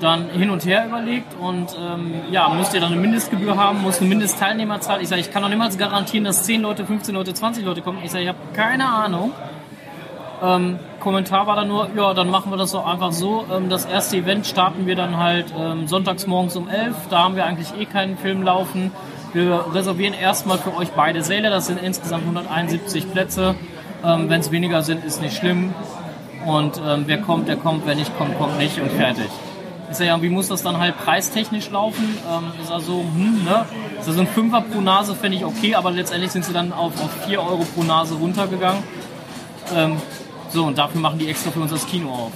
dann 0.00 0.28
hin 0.28 0.50
und 0.50 0.64
her 0.66 0.86
überlegt 0.86 1.32
und 1.40 1.74
ähm, 1.80 2.14
ja, 2.30 2.48
müsst 2.50 2.74
ihr 2.74 2.80
dann 2.80 2.92
eine 2.92 3.00
Mindestgebühr 3.00 3.56
haben, 3.56 3.82
muss 3.82 4.00
eine 4.00 4.08
Mindestteilnehmerzahl. 4.08 5.00
Ich 5.00 5.08
sage, 5.08 5.20
ich 5.20 5.30
kann 5.30 5.42
doch 5.42 5.48
niemals 5.48 5.78
garantieren, 5.78 6.24
dass 6.24 6.44
10 6.44 6.62
Leute, 6.62 6.84
15 6.84 7.14
Leute, 7.14 7.32
20 7.32 7.64
Leute 7.64 7.80
kommen. 7.80 8.00
Ich 8.04 8.10
sage, 8.10 8.24
ich 8.24 8.28
habe 8.28 8.38
keine 8.52 8.86
Ahnung. 8.86 9.32
Ähm, 10.42 10.78
Kommentar 11.00 11.46
war 11.46 11.56
dann 11.56 11.68
nur, 11.68 11.88
ja, 11.96 12.12
dann 12.12 12.30
machen 12.30 12.50
wir 12.52 12.58
das 12.58 12.72
doch 12.72 12.86
einfach 12.86 13.12
so. 13.12 13.46
Ähm, 13.50 13.70
das 13.70 13.86
erste 13.86 14.18
Event 14.18 14.46
starten 14.46 14.86
wir 14.86 14.96
dann 14.96 15.16
halt 15.16 15.54
ähm, 15.58 15.86
sonntags 15.86 16.26
morgens 16.26 16.56
um 16.56 16.68
11. 16.68 16.94
Da 17.08 17.20
haben 17.20 17.36
wir 17.36 17.46
eigentlich 17.46 17.68
eh 17.78 17.86
keinen 17.86 18.18
Film 18.18 18.42
laufen. 18.42 18.92
Wir 19.32 19.64
reservieren 19.72 20.14
erstmal 20.14 20.58
für 20.58 20.76
euch 20.76 20.90
beide 20.90 21.22
Säle. 21.22 21.48
Das 21.48 21.68
sind 21.68 21.82
insgesamt 21.82 22.24
171 22.24 23.10
Plätze. 23.12 23.54
Ähm, 24.04 24.28
Wenn 24.28 24.40
es 24.40 24.50
weniger 24.50 24.82
sind, 24.82 25.04
ist 25.04 25.22
nicht 25.22 25.36
schlimm. 25.36 25.74
Und 26.44 26.80
ähm, 26.86 27.04
wer 27.06 27.18
kommt, 27.18 27.48
der 27.48 27.56
kommt. 27.56 27.86
Wer 27.86 27.94
nicht 27.94 28.16
kommt, 28.18 28.36
kommt 28.38 28.58
nicht 28.58 28.78
und 28.80 28.92
fertig. 28.92 29.30
Sag 29.90 30.06
ja, 30.06 30.20
wie 30.20 30.28
muss 30.28 30.48
das 30.48 30.62
dann 30.62 30.78
halt 30.78 30.98
preistechnisch 30.98 31.70
laufen? 31.70 32.18
Ähm, 32.28 32.52
ist 32.60 32.70
also, 32.70 33.00
hm, 33.00 33.44
ne? 33.44 33.66
Ist 34.00 34.08
also 34.08 34.20
ein 34.20 34.26
Fünfer 34.26 34.60
pro 34.60 34.80
Nase 34.80 35.14
fände 35.14 35.36
ich 35.38 35.44
okay, 35.44 35.74
aber 35.74 35.90
letztendlich 35.90 36.32
sind 36.32 36.44
sie 36.44 36.52
dann 36.52 36.72
auf, 36.72 36.92
auf 37.00 37.10
4 37.26 37.40
Euro 37.40 37.64
pro 37.74 37.82
Nase 37.82 38.14
runtergegangen. 38.14 38.82
Ähm, 39.74 39.96
so, 40.50 40.64
und 40.64 40.78
dafür 40.78 41.00
machen 41.00 41.18
die 41.18 41.28
extra 41.28 41.50
für 41.50 41.60
uns 41.60 41.70
das 41.70 41.86
Kino 41.86 42.10
auf. 42.10 42.32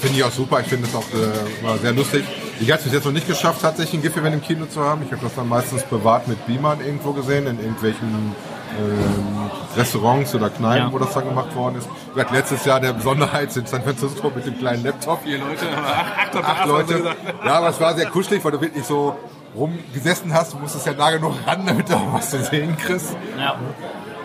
Finde 0.00 0.18
ich 0.18 0.24
auch 0.24 0.32
super, 0.32 0.60
ich 0.60 0.66
finde 0.66 0.86
es 0.88 0.94
auch 0.94 1.04
äh, 1.12 1.64
war 1.64 1.78
sehr 1.78 1.92
lustig. 1.92 2.24
Ich 2.60 2.70
habe 2.70 2.78
es 2.78 2.84
bis 2.84 2.92
jetzt 2.92 3.04
noch 3.04 3.12
nicht 3.12 3.26
geschafft, 3.26 3.62
tatsächlich 3.62 4.00
ein 4.00 4.02
GIF-Event 4.02 4.34
im 4.34 4.42
Kino 4.42 4.66
zu 4.66 4.80
haben. 4.80 5.02
Ich 5.04 5.12
habe 5.12 5.22
das 5.22 5.34
dann 5.34 5.48
meistens 5.48 5.82
privat 5.82 6.28
mit 6.28 6.44
Beamern 6.46 6.80
irgendwo 6.80 7.12
gesehen, 7.12 7.46
in 7.46 7.58
irgendwelchen 7.58 8.34
ähm, 8.78 9.50
Restaurants 9.76 10.34
oder 10.34 10.50
Kneipen, 10.50 10.86
Ja. 10.88 10.92
wo 10.92 10.98
das 10.98 11.12
dann 11.14 11.24
gemacht 11.28 11.54
worden 11.56 11.76
ist. 11.76 11.88
Ich 12.14 12.20
hatte 12.20 12.34
letztes 12.34 12.64
Jahr 12.64 12.80
der 12.80 12.92
Besonderheit 12.92 13.56
in 13.56 13.66
San 13.66 13.82
Francisco 13.82 14.30
mit 14.34 14.46
dem 14.46 14.58
kleinen 14.58 14.84
Laptop. 14.84 15.22
Vier 15.24 15.38
Leute, 15.38 15.66
acht, 15.76 16.36
acht, 16.36 16.44
acht, 16.60 16.66
Leute. 16.66 16.94
gesagt. 16.94 17.16
Ja, 17.44 17.54
aber 17.54 17.68
es 17.70 17.80
war 17.80 17.94
sehr 17.94 18.06
kuschelig, 18.06 18.44
weil 18.44 18.52
du 18.52 18.60
wirklich 18.60 18.84
so 18.84 19.16
rumgesessen 19.56 20.32
hast. 20.32 20.52
Du 20.52 20.58
musstest 20.58 20.86
ja 20.86 20.92
nah 20.92 21.10
genug 21.10 21.34
ran, 21.46 21.64
damit 21.66 21.88
du 21.88 21.94
auch 21.94 22.14
was 22.14 22.30
zu 22.30 22.42
sehen 22.42 22.76
kriegst. 22.76 23.16
Ja. 23.38 23.56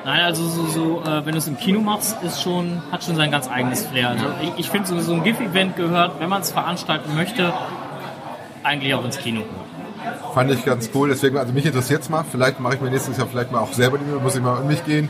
Nein, 0.05 0.21
also 0.21 0.47
so, 0.47 0.65
so 0.67 1.01
äh, 1.03 1.25
wenn 1.25 1.33
du 1.33 1.37
es 1.39 1.47
im 1.47 1.57
Kino 1.57 1.81
machst, 1.81 2.15
ist 2.23 2.41
schon, 2.41 2.81
hat 2.91 3.03
schon 3.03 3.15
sein 3.15 3.29
ganz 3.31 3.49
eigenes 3.49 3.85
Flair. 3.85 4.09
Also 4.09 4.25
ich, 4.41 4.51
ich 4.57 4.69
finde, 4.69 4.87
so, 4.87 4.99
so 5.01 5.13
ein 5.13 5.23
GIF-Event 5.23 5.75
gehört, 5.75 6.19
wenn 6.19 6.29
man 6.29 6.41
es 6.41 6.51
veranstalten 6.51 7.15
möchte, 7.15 7.53
eigentlich 8.63 8.93
auch 8.93 9.03
ins 9.05 9.17
Kino. 9.17 9.41
Fand 10.33 10.51
ich 10.51 10.63
ganz 10.65 10.89
cool. 10.93 11.09
Deswegen, 11.09 11.37
also 11.37 11.53
mich 11.53 11.65
interessiert 11.65 12.01
es 12.03 12.09
mal. 12.09 12.23
Vielleicht 12.29 12.59
mache 12.59 12.75
ich 12.75 12.81
mir 12.81 12.89
nächstes 12.89 13.17
Jahr 13.17 13.27
vielleicht 13.27 13.51
mal 13.51 13.59
auch 13.59 13.73
selber 13.73 13.97
die 13.97 14.05
Mühe, 14.05 14.19
muss 14.19 14.35
ich 14.35 14.41
mal 14.41 14.61
in 14.61 14.67
mich 14.67 14.85
gehen. 14.85 15.09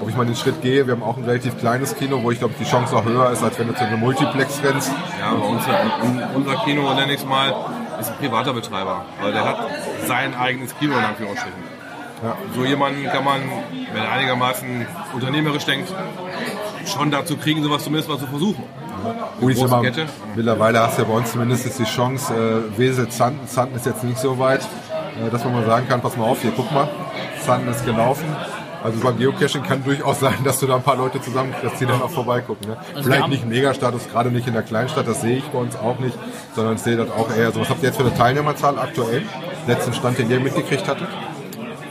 Ob 0.00 0.08
ich 0.08 0.16
mal 0.16 0.26
den 0.26 0.36
Schritt 0.36 0.60
gehe. 0.60 0.86
Wir 0.86 0.94
haben 0.94 1.02
auch 1.02 1.16
ein 1.16 1.24
relativ 1.24 1.58
kleines 1.58 1.96
Kino, 1.96 2.22
wo 2.22 2.30
ich 2.30 2.38
glaube, 2.38 2.54
die 2.60 2.64
Chance 2.64 2.94
auch 2.94 3.04
höher 3.04 3.30
ist, 3.30 3.42
als 3.42 3.58
wenn 3.58 3.68
du 3.68 3.74
zu 3.74 3.84
einem 3.84 4.00
Multiplex 4.00 4.62
rennst. 4.62 4.92
Ja, 5.18 5.30
aber 5.30 5.48
unser, 5.48 6.34
unser 6.34 6.56
Kino, 6.64 6.92
nenne 6.94 7.14
ich 7.14 7.20
es 7.20 7.26
mal, 7.26 7.54
ist 7.98 8.10
ein 8.10 8.16
privater 8.18 8.52
Betreiber. 8.52 9.06
Weil 9.22 9.32
der 9.32 9.44
hat 9.44 9.58
sein 10.06 10.34
eigenes 10.34 10.76
Kino 10.78 10.92
in 10.98 11.04
Anführungsstrichen. 11.04 11.76
Ja. 12.22 12.36
So 12.54 12.64
jemanden 12.64 13.04
kann 13.06 13.24
man, 13.24 13.40
wenn 13.92 14.02
er 14.02 14.12
einigermaßen 14.12 14.86
unternehmerisch 15.14 15.64
denkt, 15.64 15.92
schon 16.86 17.10
dazu 17.10 17.36
kriegen, 17.36 17.62
sowas 17.62 17.84
zumindest 17.84 18.08
mal 18.08 18.18
zu 18.18 18.26
versuchen. 18.26 18.64
Gut, 19.40 19.52
ich 19.52 19.58
sag 19.58 19.68
große 19.68 19.76
mal, 19.76 19.82
Kette. 19.82 20.06
mittlerweile 20.34 20.80
hast 20.80 20.98
du 20.98 21.02
ja 21.02 21.08
bei 21.08 21.14
uns 21.14 21.32
zumindest 21.32 21.64
jetzt 21.64 21.78
die 21.78 21.84
Chance, 21.84 22.32
äh, 22.34 22.78
Wesel, 22.78 23.08
Zanten, 23.08 23.46
Zanten 23.48 23.76
ist 23.76 23.86
jetzt 23.86 24.04
nicht 24.04 24.18
so 24.18 24.38
weit, 24.38 24.60
äh, 24.62 25.30
dass 25.30 25.44
man 25.44 25.54
mal 25.54 25.64
sagen 25.64 25.88
kann, 25.88 26.00
pass 26.00 26.16
mal 26.16 26.24
auf, 26.24 26.40
hier 26.42 26.52
guck 26.54 26.70
mal, 26.72 26.88
Zanten 27.44 27.68
ist 27.70 27.84
gelaufen. 27.84 28.26
Also 28.84 29.00
beim 29.00 29.18
Geocaching 29.18 29.64
kann 29.64 29.82
durchaus 29.82 30.20
sein, 30.20 30.36
dass 30.44 30.60
du 30.60 30.66
da 30.66 30.76
ein 30.76 30.82
paar 30.82 30.96
Leute 30.96 31.20
zusammenkriegst, 31.20 31.80
die 31.80 31.86
dann 31.86 32.00
auch 32.00 32.10
vorbeigucken. 32.10 32.68
Ne? 32.68 32.76
wir 32.94 33.02
Vielleicht 33.02 33.28
nicht 33.28 33.46
Megastatus, 33.46 34.08
gerade 34.08 34.30
nicht 34.30 34.46
in 34.46 34.52
der 34.52 34.62
Kleinstadt, 34.62 35.08
das 35.08 35.22
sehe 35.22 35.38
ich 35.38 35.44
bei 35.44 35.58
uns 35.58 35.74
auch 35.76 35.98
nicht, 35.98 36.16
sondern 36.54 36.76
ich 36.76 36.82
sehe 36.82 36.96
das 36.96 37.10
auch 37.10 37.28
eher 37.34 37.50
so. 37.50 37.60
Was 37.60 37.70
habt 37.70 37.82
ihr 37.82 37.88
jetzt 37.88 37.96
für 37.96 38.04
eine 38.06 38.14
Teilnehmerzahl 38.14 38.78
aktuell? 38.78 39.22
Letzten 39.66 39.92
Stand, 39.92 40.18
den 40.18 40.30
ihr 40.30 40.38
mitgekriegt 40.38 40.86
hattet? 40.86 41.08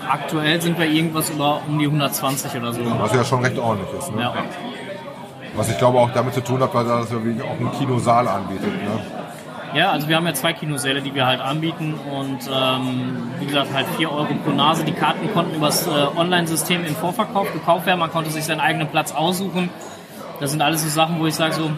Aktuell 0.09 0.61
sind 0.61 0.77
wir 0.77 0.85
irgendwas 0.85 1.31
über 1.31 1.61
um 1.67 1.79
die 1.79 1.85
120 1.85 2.55
oder 2.55 2.71
so. 2.71 2.81
Was 2.99 3.13
ja 3.13 3.25
schon 3.25 3.43
recht 3.43 3.57
ordentlich 3.57 3.89
ist. 3.99 4.15
Ne? 4.15 4.21
Ja. 4.21 4.33
Was 5.55 5.69
ich 5.69 5.77
glaube 5.77 5.99
auch 5.99 6.11
damit 6.11 6.33
zu 6.33 6.41
tun 6.41 6.61
hat, 6.61 6.73
weil 6.73 6.85
das 6.85 7.11
ja 7.11 7.23
wirklich 7.23 7.43
auch 7.43 7.57
einen 7.57 7.71
Kinosaal 7.71 8.27
anbietet. 8.27 8.73
Ne? 8.83 8.99
Ja, 9.73 9.91
also 9.91 10.07
wir 10.07 10.15
haben 10.15 10.25
ja 10.25 10.33
zwei 10.33 10.53
Kinosäle, 10.53 11.01
die 11.01 11.13
wir 11.13 11.25
halt 11.25 11.41
anbieten 11.41 11.95
und 11.95 12.49
ähm, 12.49 13.31
wie 13.39 13.45
gesagt 13.45 13.73
halt 13.73 13.87
4 13.97 14.09
Euro 14.09 14.27
pro 14.45 14.51
Nase. 14.51 14.85
Die 14.85 14.93
Karten 14.93 15.31
konnten 15.33 15.55
übers 15.55 15.85
äh, 15.85 15.89
Online-System 16.15 16.85
im 16.85 16.95
Vorverkauf 16.95 17.51
gekauft 17.51 17.85
werden. 17.85 17.99
Man 17.99 18.11
konnte 18.11 18.29
sich 18.31 18.45
seinen 18.45 18.61
eigenen 18.61 18.87
Platz 18.87 19.11
aussuchen. 19.11 19.69
Das 20.39 20.51
sind 20.51 20.61
alles 20.61 20.83
so 20.83 20.89
Sachen, 20.89 21.19
wo 21.19 21.27
ich 21.27 21.35
sage 21.35 21.53
so, 21.55 21.71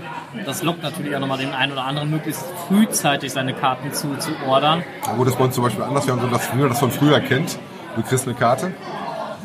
das 0.45 0.61
lockt 0.61 0.83
natürlich 0.83 1.15
auch 1.15 1.19
nochmal 1.19 1.37
den 1.39 1.53
einen 1.53 1.71
oder 1.71 1.85
anderen 1.85 2.11
möglichst 2.11 2.43
frühzeitig 2.67 3.31
seine 3.31 3.53
Karten 3.53 3.91
zu, 3.93 4.15
zu 4.17 4.31
ordern. 4.47 4.83
Na 5.05 5.13
gut, 5.13 5.25
das 5.25 5.33
ist 5.33 5.39
bei 5.39 5.45
uns 5.45 5.55
zum 5.55 5.63
Beispiel 5.63 5.83
anders. 5.83 6.05
Wir 6.05 6.13
haben 6.13 6.21
so 6.21 6.27
das 6.27 6.45
früher, 6.45 6.69
das 6.69 6.79
von 6.79 6.91
früher 6.91 7.19
kennt. 7.19 7.57
Du 7.95 8.03
kriegst 8.03 8.27
eine 8.27 8.35
Karte, 8.35 8.73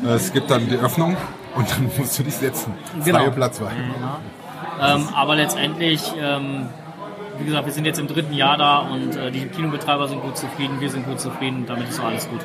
äh, 0.03 0.09
es 0.09 0.31
gibt 0.31 0.51
dann 0.51 0.67
die 0.67 0.77
Öffnung 0.77 1.17
und 1.55 1.69
dann 1.71 1.91
musst 1.97 2.17
du 2.19 2.23
dich 2.23 2.35
setzen. 2.35 2.73
Genau. 3.03 3.19
Freie 3.19 3.31
Platzwahl. 3.31 3.71
Ähm, 4.81 5.07
aber 5.15 5.35
letztendlich, 5.35 6.01
ähm, 6.19 6.67
wie 7.37 7.45
gesagt, 7.45 7.65
wir 7.65 7.73
sind 7.73 7.85
jetzt 7.85 7.99
im 7.99 8.07
dritten 8.07 8.33
Jahr 8.33 8.57
da 8.57 8.79
und 8.79 9.15
äh, 9.15 9.31
die 9.31 9.45
Kinobetreiber 9.45 10.07
sind 10.07 10.21
gut 10.21 10.37
zufrieden, 10.37 10.79
wir 10.79 10.89
sind 10.89 11.05
gut 11.05 11.19
zufrieden 11.19 11.65
damit 11.67 11.89
ist 11.89 11.99
auch 11.99 12.05
alles 12.05 12.27
gut. 12.29 12.41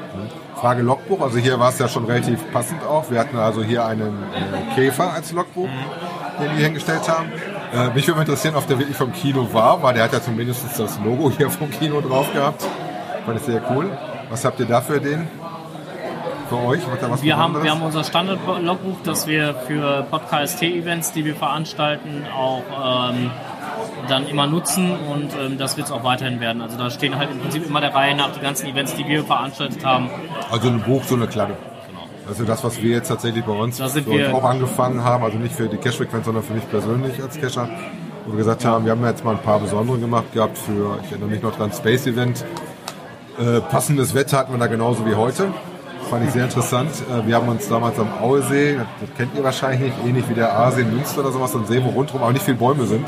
Frage 0.57 0.83
Logbuch, 0.83 1.21
also 1.21 1.39
hier 1.39 1.59
war 1.59 1.71
es 1.71 1.79
ja 1.79 1.89
schon 1.89 2.05
relativ 2.05 2.41
passend 2.53 2.83
auch. 2.85 3.11
Wir 3.11 3.21
hatten 3.21 3.37
also 3.37 3.63
hier 3.63 3.85
einen 3.85 4.23
äh, 4.35 4.75
Käfer 4.75 5.13
als 5.13 5.33
Logbuch, 5.33 5.69
den 6.41 6.57
wir 6.57 6.65
hingestellt 6.65 7.09
haben. 7.09 7.33
Äh, 7.75 7.95
mich 7.95 8.07
würde 8.09 8.21
interessieren, 8.21 8.57
ob 8.57 8.67
der 8.67 8.79
wirklich 8.79 8.97
vom 8.97 9.13
Kino 9.13 9.49
war, 9.53 9.83
weil 9.83 9.95
der 9.95 10.05
hat 10.05 10.13
ja 10.13 10.23
zumindest 10.23 10.65
das 10.79 10.99
Logo 11.05 11.31
hier 11.31 11.51
vom 11.51 11.71
Kino 11.71 12.01
drauf 12.01 12.33
gehabt. 12.33 12.65
Fand 13.25 13.39
ich 13.39 13.45
sehr 13.45 13.63
cool. 13.71 13.91
Was 14.31 14.45
habt 14.45 14.61
ihr 14.61 14.67
da 14.67 14.81
für 14.81 15.01
den? 15.01 15.29
Für 16.49 16.57
euch? 16.57 16.87
Macht 16.87 17.03
da 17.03 17.11
was 17.11 17.23
Wir 17.23 17.37
haben, 17.37 17.63
wir 17.63 17.71
haben 17.71 17.83
unser 17.83 18.05
Standard-Logbuch, 18.05 18.99
das 19.05 19.27
wir 19.27 19.55
für 19.67 20.07
Podcast-Events, 20.11 21.13
die 21.13 21.25
wir 21.25 21.35
veranstalten, 21.35 22.25
auch 22.35 22.63
ähm, 23.13 23.31
dann 24.09 24.27
immer 24.27 24.47
nutzen 24.47 24.91
und 24.91 25.31
ähm, 25.39 25.59
das 25.59 25.77
wird 25.77 25.89
es 25.89 25.93
auch 25.93 26.05
weiterhin 26.05 26.41
werden. 26.41 26.63
Also 26.63 26.79
da 26.79 26.89
stehen 26.91 27.19
halt 27.19 27.31
im 27.31 27.39
Prinzip 27.41 27.67
immer 27.67 27.81
der 27.81 27.95
Reihe 27.95 28.17
nach 28.17 28.33
die 28.33 28.41
ganzen 28.41 28.67
Events, 28.67 28.95
die 28.95 29.07
wir 29.07 29.25
veranstaltet 29.25 29.85
haben. 29.85 30.09
Also 30.51 30.69
ein 30.69 30.81
Buch, 30.81 31.05
so 31.05 31.17
eine 31.17 31.27
Kladde. 31.27 31.57
Also 32.27 32.45
das, 32.45 32.63
was 32.63 32.81
wir 32.83 32.91
jetzt 32.91 33.09
tatsächlich 33.09 33.45
bei 33.45 33.53
uns, 33.53 33.81
uns 33.81 33.97
auch 34.33 34.45
angefangen 34.45 35.03
haben, 35.03 35.25
also 35.25 35.39
nicht 35.39 35.55
für 35.55 35.67
die 35.69 35.79
Cash-Frequenz, 35.79 36.27
sondern 36.27 36.45
für 36.45 36.53
mich 36.53 36.69
persönlich 36.71 37.23
als 37.23 37.41
Cacher, 37.41 37.71
wo 38.27 38.33
wir 38.33 38.39
gesagt 38.39 38.65
haben, 38.65 38.85
wir 38.85 38.93
haben 38.93 39.05
jetzt 39.05 39.25
mal 39.25 39.33
ein 39.33 39.43
paar 39.43 39.59
besondere 39.61 39.99
gemacht 39.99 40.33
gehabt 40.35 40.59
für, 40.59 40.99
ich 41.05 41.11
erinnere 41.11 41.31
mich 41.31 41.43
noch 41.43 41.57
dran, 41.57 41.73
Space 41.73 42.07
Event. 42.07 42.45
Äh, 43.39 43.61
passendes 43.61 44.15
Wetter 44.15 44.39
hatten 44.39 44.53
wir 44.53 44.59
da 44.59 44.67
genauso 44.67 45.07
wie 45.07 45.15
heute. 45.15 45.53
Fand 46.11 46.25
ich 46.25 46.33
sehr 46.33 46.45
interessant. 46.45 46.91
Äh, 47.11 47.27
wir 47.27 47.37
haben 47.37 47.49
uns 47.49 47.69
damals 47.69 47.99
am 47.99 48.09
Auesee, 48.23 48.77
das, 48.77 49.11
kennt 49.17 49.37
ihr 49.37 49.45
wahrscheinlich 49.45 49.81
nicht, 49.81 50.07
ähnlich 50.07 50.29
wie 50.29 50.35
der 50.35 50.57
Aasee 50.59 50.83
in 50.83 50.95
Münster 50.95 51.21
oder 51.21 51.33
sowas, 51.33 51.53
so 51.53 51.59
ein 51.59 51.67
See, 51.67 51.83
wo 51.85 51.91
rundherum 51.91 52.23
auch 52.23 52.33
nicht 52.33 52.45
viele 52.45 52.57
Bäume 52.57 52.87
sind, 52.87 53.07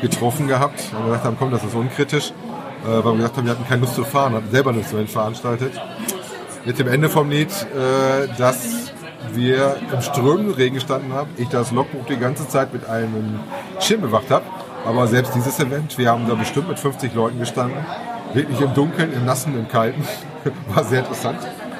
getroffen 0.00 0.48
gehabt. 0.48 0.80
Und 0.92 0.98
wir 0.98 1.06
gesagt 1.06 1.24
haben, 1.24 1.36
komm, 1.38 1.50
das 1.50 1.62
ist 1.62 1.74
unkritisch. 1.74 2.32
Äh, 2.84 2.88
weil 2.88 3.04
wir 3.04 3.16
gesagt 3.16 3.36
haben, 3.36 3.44
wir 3.44 3.52
hatten 3.52 3.66
keine 3.68 3.82
Lust 3.82 3.94
zu 3.94 4.04
fahren, 4.04 4.34
hatten 4.34 4.50
selber 4.50 4.70
ein 4.70 4.80
Event 4.80 5.10
veranstaltet 5.10 5.72
mit 6.64 6.78
dem 6.78 6.88
Ende 6.88 7.08
vom 7.08 7.30
Lied, 7.30 7.50
äh, 7.50 8.28
dass 8.38 8.92
wir 9.32 9.76
im 9.92 10.02
strömenden 10.02 10.54
Regen 10.54 10.74
gestanden 10.74 11.12
haben. 11.12 11.30
Ich 11.36 11.48
das 11.48 11.70
Logbuch 11.70 12.06
die 12.06 12.16
ganze 12.16 12.48
Zeit 12.48 12.72
mit 12.72 12.88
einem 12.88 13.40
Schirm 13.80 14.00
bewacht 14.00 14.30
habe. 14.30 14.44
Aber 14.84 15.06
selbst 15.06 15.34
dieses 15.34 15.58
Event, 15.60 15.96
wir 15.96 16.10
haben 16.10 16.26
da 16.28 16.34
bestimmt 16.34 16.68
mit 16.68 16.78
50 16.78 17.14
Leuten 17.14 17.38
gestanden. 17.38 17.78
Wirklich 18.34 18.60
im 18.60 18.74
Dunkeln, 18.74 19.12
im 19.12 19.24
Nassen, 19.24 19.56
im 19.56 19.68
Kalten. 19.68 20.04
War 20.74 20.84
sehr 20.84 21.00
interessant. 21.00 21.38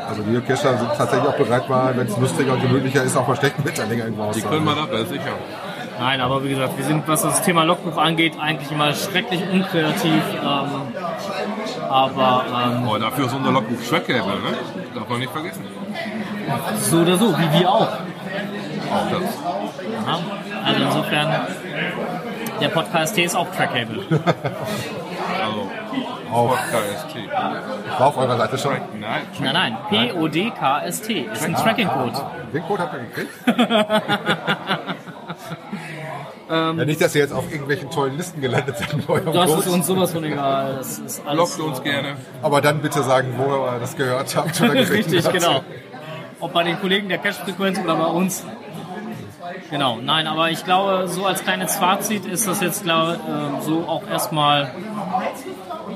Also 0.09 0.23
die 0.23 0.41
Cacher 0.41 0.79
sind 0.79 0.89
tatsächlich 0.97 1.29
auch 1.29 1.37
bereit, 1.37 1.69
mal, 1.69 1.97
wenn 1.97 2.07
es 2.07 2.17
lustiger 2.17 2.53
und 2.55 2.63
gemütlicher 2.63 3.03
ist, 3.03 3.17
auch 3.17 3.27
mal 3.27 3.37
schlechten 3.37 3.65
Wetter 3.65 3.87
länger 3.87 4.05
irgendwo 4.05 4.31
Die 4.33 4.43
können 4.43 4.67
das 4.67 5.01
ist 5.03 5.09
sicher. 5.11 5.33
Nein, 5.99 6.21
aber 6.21 6.43
wie 6.43 6.51
gesagt, 6.51 6.77
wir 6.77 6.85
sind, 6.85 7.07
was 7.07 7.23
das 7.23 7.43
Thema 7.43 7.65
Logbuch 7.65 7.97
angeht, 7.97 8.33
eigentlich 8.41 8.71
immer 8.73 8.93
schrecklich 8.93 9.41
unkreativ. 9.53 10.23
Ähm, 10.35 10.49
aber 11.89 12.45
ähm, 12.49 12.89
Aber 12.89 12.99
dafür 12.99 13.27
ist 13.27 13.35
unser 13.35 13.53
Logbuch 13.53 13.79
Trackable, 13.89 14.33
ne? 14.33 14.57
Darf 14.95 15.09
man 15.09 15.21
nicht 15.21 15.33
vergessen. 15.33 15.65
so 16.81 16.99
oder 16.99 17.17
so, 17.17 17.39
wie 17.39 17.61
wir 17.61 17.71
auch. 17.71 17.83
Auch 17.83 19.11
das. 19.11 19.39
Ja? 20.07 20.19
Also 20.65 20.83
insofern, 20.83 21.47
der 22.61 22.69
Podcast 22.69 23.15
T 23.15 23.25
ist 23.25 23.37
auch 23.37 23.51
trackable. 23.55 24.03
Auf, 26.33 26.59
war 27.99 28.07
auf 28.07 28.17
eurer 28.17 28.37
Seite 28.39 28.59
schon. 28.59 28.73
Nein, 28.99 29.23
Nein, 29.41 29.53
nein, 29.53 29.77
P-O-D-K-S-T 29.91 31.29
ist 31.33 31.45
ein 31.45 31.55
Tracking-Code. 31.55 32.13
Den 32.53 32.63
Code 32.63 32.83
habt 32.83 32.95
ihr 32.95 33.01
gekriegt? 33.01 33.31
ja, 36.51 36.73
nicht, 36.73 37.01
dass 37.01 37.15
ihr 37.15 37.23
jetzt 37.23 37.33
auf 37.33 37.51
irgendwelchen 37.51 37.91
tollen 37.91 38.17
Listen 38.17 38.41
gelandet 38.41 38.77
seid 38.79 38.93
Das 38.93 39.07
Code. 39.07 39.61
ist 39.61 39.69
uns 39.69 39.87
sowas 39.87 40.13
von 40.13 40.25
egal. 40.25 40.77
Das 40.77 40.99
ist 40.99 41.27
alles, 41.27 41.59
Lockt 41.59 41.61
uns 41.61 41.83
gerne. 41.83 42.17
Aber 42.43 42.61
dann 42.61 42.81
bitte 42.81 43.03
sagen, 43.03 43.35
wo 43.37 43.45
ihr 43.45 43.79
das 43.81 43.97
gehört 43.97 44.35
habt. 44.37 44.61
Oder 44.61 44.75
Richtig, 44.91 45.25
habt. 45.25 45.35
genau. 45.35 45.61
Ob 46.41 46.53
bei 46.53 46.65
den 46.65 46.81
Kollegen 46.81 47.09
der 47.09 47.19
Cash-Frequenz 47.19 47.79
oder 47.79 47.95
bei 47.97 48.07
uns. 48.07 48.45
Genau, 49.71 49.97
nein, 50.03 50.27
aber 50.27 50.51
ich 50.51 50.65
glaube, 50.65 51.09
so 51.09 51.25
als 51.27 51.43
kleines 51.43 51.77
Fazit 51.77 52.27
ist 52.27 52.47
das 52.47 52.61
jetzt 52.61 52.85
glaube, 52.85 53.15
äh, 53.15 53.63
so 53.63 53.85
auch 53.87 54.03
erstmal 54.09 54.71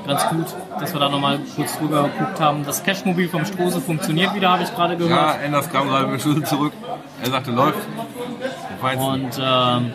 ganz 0.07 0.27
gut, 0.29 0.45
dass 0.79 0.93
wir 0.93 0.99
da 0.99 1.09
nochmal 1.09 1.39
kurz 1.55 1.77
drüber 1.77 2.03
geguckt 2.03 2.39
haben. 2.39 2.63
Das 2.65 2.83
Cashmobil 2.83 3.29
vom 3.29 3.45
Strose 3.45 3.81
funktioniert 3.81 4.33
wieder, 4.33 4.49
habe 4.51 4.63
ich 4.63 4.73
gerade 4.73 4.93
Ja, 4.93 4.99
gehört. 4.99 5.43
Enders 5.43 5.69
kam 5.71 5.87
gerade 5.87 6.07
mit 6.07 6.21
Schlüssel 6.21 6.43
zurück. 6.45 6.73
Er 7.23 7.29
sagte, 7.29 7.51
läuft. 7.51 7.79
Und 8.97 9.39
ähm, 9.41 9.91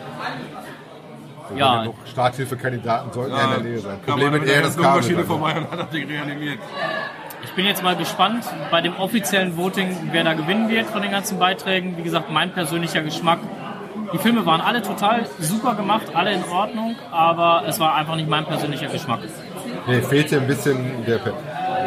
ja, 1.55 1.85
Starthilfekandidaten 2.05 3.11
sollten 3.13 3.35
ja, 3.35 3.43
in 3.43 3.49
der 3.49 3.59
Nähe 3.59 3.79
sein. 3.79 3.99
Problem 4.05 4.31
mit 4.31 4.43
eher 4.43 4.53
der 4.53 4.61
das 4.63 4.77
Kabel. 4.77 5.01
Maschine 5.01 5.23
vorbei 5.23 5.57
und 5.57 5.71
hat 5.71 5.79
das 5.79 5.89
Ding 5.89 6.07
reanimiert. 6.07 6.59
ich 7.43 7.51
bin 7.51 7.65
jetzt 7.65 7.83
mal 7.83 7.95
gespannt 7.95 8.45
bei 8.71 8.81
dem 8.81 8.95
offiziellen 8.95 9.55
Voting, 9.57 9.95
wer 10.11 10.23
da 10.23 10.33
gewinnen 10.33 10.69
wird 10.69 10.87
von 10.87 11.01
den 11.01 11.11
ganzen 11.11 11.39
Beiträgen. 11.39 11.97
Wie 11.97 12.03
gesagt, 12.03 12.31
mein 12.31 12.51
persönlicher 12.51 13.01
Geschmack. 13.01 13.39
Die 14.11 14.17
Filme 14.19 14.45
waren 14.45 14.61
alle 14.61 14.81
total 14.83 15.25
super 15.39 15.73
gemacht, 15.75 16.03
alle 16.13 16.33
in 16.33 16.43
Ordnung, 16.43 16.95
aber 17.11 17.63
es 17.67 17.79
war 17.79 17.95
einfach 17.95 18.15
nicht 18.15 18.29
mein 18.29 18.45
persönlicher 18.45 18.87
Geschmack. 18.87 19.19
Nee, 19.87 20.01
fehlt 20.01 20.29
hier 20.29 20.41
ein 20.41 20.47
bisschen 20.47 21.05
der 21.05 21.19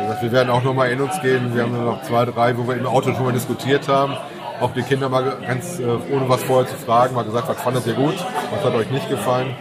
gesagt, 0.07 0.23
Wir 0.23 0.33
werden 0.33 0.51
auch 0.51 0.63
nochmal 0.63 0.91
in 0.91 1.01
uns 1.01 1.21
gehen. 1.21 1.55
Wir 1.55 1.65
haben 1.65 1.73
nur 1.73 1.85
noch 1.85 2.03
zwei, 2.03 2.25
drei, 2.25 2.57
wo 2.57 2.67
wir 2.67 2.77
im 2.77 2.87
Auto 2.87 3.13
schon 3.15 3.25
mal 3.25 3.33
diskutiert 3.33 3.89
haben. 3.89 4.17
Auch 4.61 4.73
die 4.73 4.83
Kinder 4.83 5.09
mal 5.09 5.37
ganz, 5.47 5.79
äh, 5.79 5.85
ohne 5.85 6.29
was 6.29 6.43
vorher 6.43 6.67
zu 6.67 6.77
fragen, 6.77 7.15
mal 7.15 7.25
gesagt, 7.25 7.49
was 7.49 7.61
fandet 7.61 7.87
ihr 7.87 7.93
gut, 7.93 8.15
was 8.51 8.65
hat 8.65 8.75
euch 8.75 8.91
nicht 8.91 9.09
gefallen. 9.11 9.55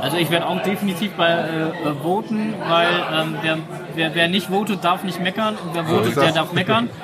Also 0.00 0.16
ich 0.16 0.30
werde 0.30 0.46
auch 0.46 0.62
definitiv 0.62 1.12
bei 1.12 1.28
äh, 1.30 1.94
voten, 2.02 2.54
weil 2.68 2.88
ähm, 3.12 3.36
wer, 3.42 3.58
wer, 3.94 4.14
wer 4.14 4.28
nicht 4.28 4.46
votet, 4.46 4.84
darf 4.84 5.02
nicht 5.02 5.20
meckern 5.20 5.56
und 5.56 5.74
wer 5.74 5.84
votet, 5.84 6.16
der 6.16 6.32
darf 6.32 6.52
meckern. 6.52 6.90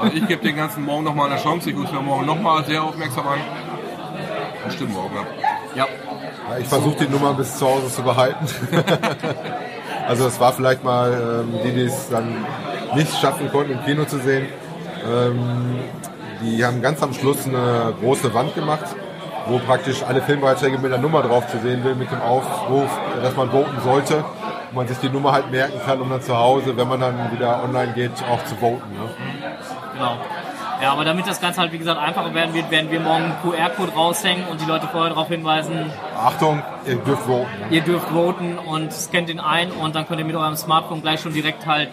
Also 0.00 0.16
ich 0.16 0.26
gebe 0.26 0.42
den 0.42 0.56
ganzen 0.56 0.82
Morgen 0.82 1.04
nochmal 1.04 1.30
eine 1.30 1.38
Chance. 1.38 1.68
Ich 1.68 1.76
gucke 1.76 1.88
es 1.88 1.92
mir 1.92 2.00
morgen 2.00 2.24
nochmal 2.24 2.64
sehr 2.64 2.82
aufmerksam 2.82 3.26
an. 3.28 3.38
Und 4.64 4.72
stimmt 4.72 4.94
morgen 4.94 5.18
ab. 5.18 5.26
Ja. 5.74 5.86
Ich 6.60 6.68
versuche 6.68 7.04
die 7.04 7.08
Nummer 7.08 7.34
bis 7.34 7.56
zu 7.58 7.66
Hause 7.66 7.88
zu 7.90 8.02
behalten. 8.02 8.46
also 10.08 10.26
es 10.26 10.38
war 10.38 10.52
vielleicht 10.52 10.84
mal 10.84 11.42
ähm, 11.42 11.58
die, 11.64 11.72
die 11.72 11.82
es 11.82 12.08
dann 12.10 12.44
nicht 12.94 13.12
schaffen 13.18 13.50
konnten, 13.50 13.72
im 13.72 13.84
Kino 13.84 14.04
zu 14.04 14.18
sehen. 14.18 14.46
Ähm, 15.04 15.78
die 16.42 16.64
haben 16.64 16.82
ganz 16.82 17.02
am 17.02 17.14
Schluss 17.14 17.46
eine 17.46 17.94
große 18.00 18.32
Wand 18.34 18.54
gemacht, 18.54 18.84
wo 19.46 19.58
praktisch 19.58 20.02
alle 20.02 20.22
Filmbeiträge 20.22 20.78
mit 20.78 20.92
der 20.92 20.98
Nummer 20.98 21.22
drauf 21.22 21.48
zu 21.48 21.58
sehen 21.58 21.82
will, 21.84 21.94
mit 21.94 22.10
dem 22.10 22.20
Aufruf, 22.20 22.90
dass 23.22 23.34
man 23.36 23.50
voten 23.50 23.80
sollte. 23.82 24.16
Und 24.16 24.74
man 24.74 24.88
sich 24.88 24.98
die 24.98 25.08
Nummer 25.08 25.32
halt 25.32 25.50
merken 25.50 25.80
kann, 25.84 26.00
um 26.00 26.10
dann 26.10 26.22
zu 26.22 26.36
Hause, 26.36 26.76
wenn 26.76 26.88
man 26.88 27.00
dann 27.00 27.32
wieder 27.32 27.62
online 27.62 27.92
geht, 27.94 28.12
auch 28.30 28.44
zu 28.44 28.54
voten. 28.56 28.92
Ne? 28.92 29.08
Genau. 29.94 30.16
Ja, 30.82 30.92
aber 30.92 31.04
damit 31.04 31.26
das 31.26 31.40
Ganze 31.40 31.60
halt, 31.60 31.72
wie 31.72 31.78
gesagt, 31.78 32.00
einfacher 32.00 32.34
werden 32.34 32.54
wird, 32.54 32.70
werden 32.70 32.90
wir 32.90 33.00
morgen 33.00 33.24
einen 33.24 33.36
QR-Code 33.42 33.92
raushängen 33.92 34.46
und 34.48 34.60
die 34.60 34.66
Leute 34.66 34.86
vorher 34.88 35.10
darauf 35.10 35.28
hinweisen, 35.28 35.90
Achtung, 36.18 36.62
ihr 36.86 36.96
dürft 36.96 37.22
voten. 37.22 37.46
Ihr 37.70 37.80
dürft 37.80 38.08
voten 38.08 38.58
und 38.58 38.92
scannt 38.92 39.28
den 39.28 39.40
ein 39.40 39.70
und 39.70 39.94
dann 39.94 40.06
könnt 40.06 40.20
ihr 40.20 40.26
mit 40.26 40.36
eurem 40.36 40.56
Smartphone 40.56 41.00
gleich 41.00 41.20
schon 41.20 41.32
direkt 41.32 41.66
halt 41.66 41.90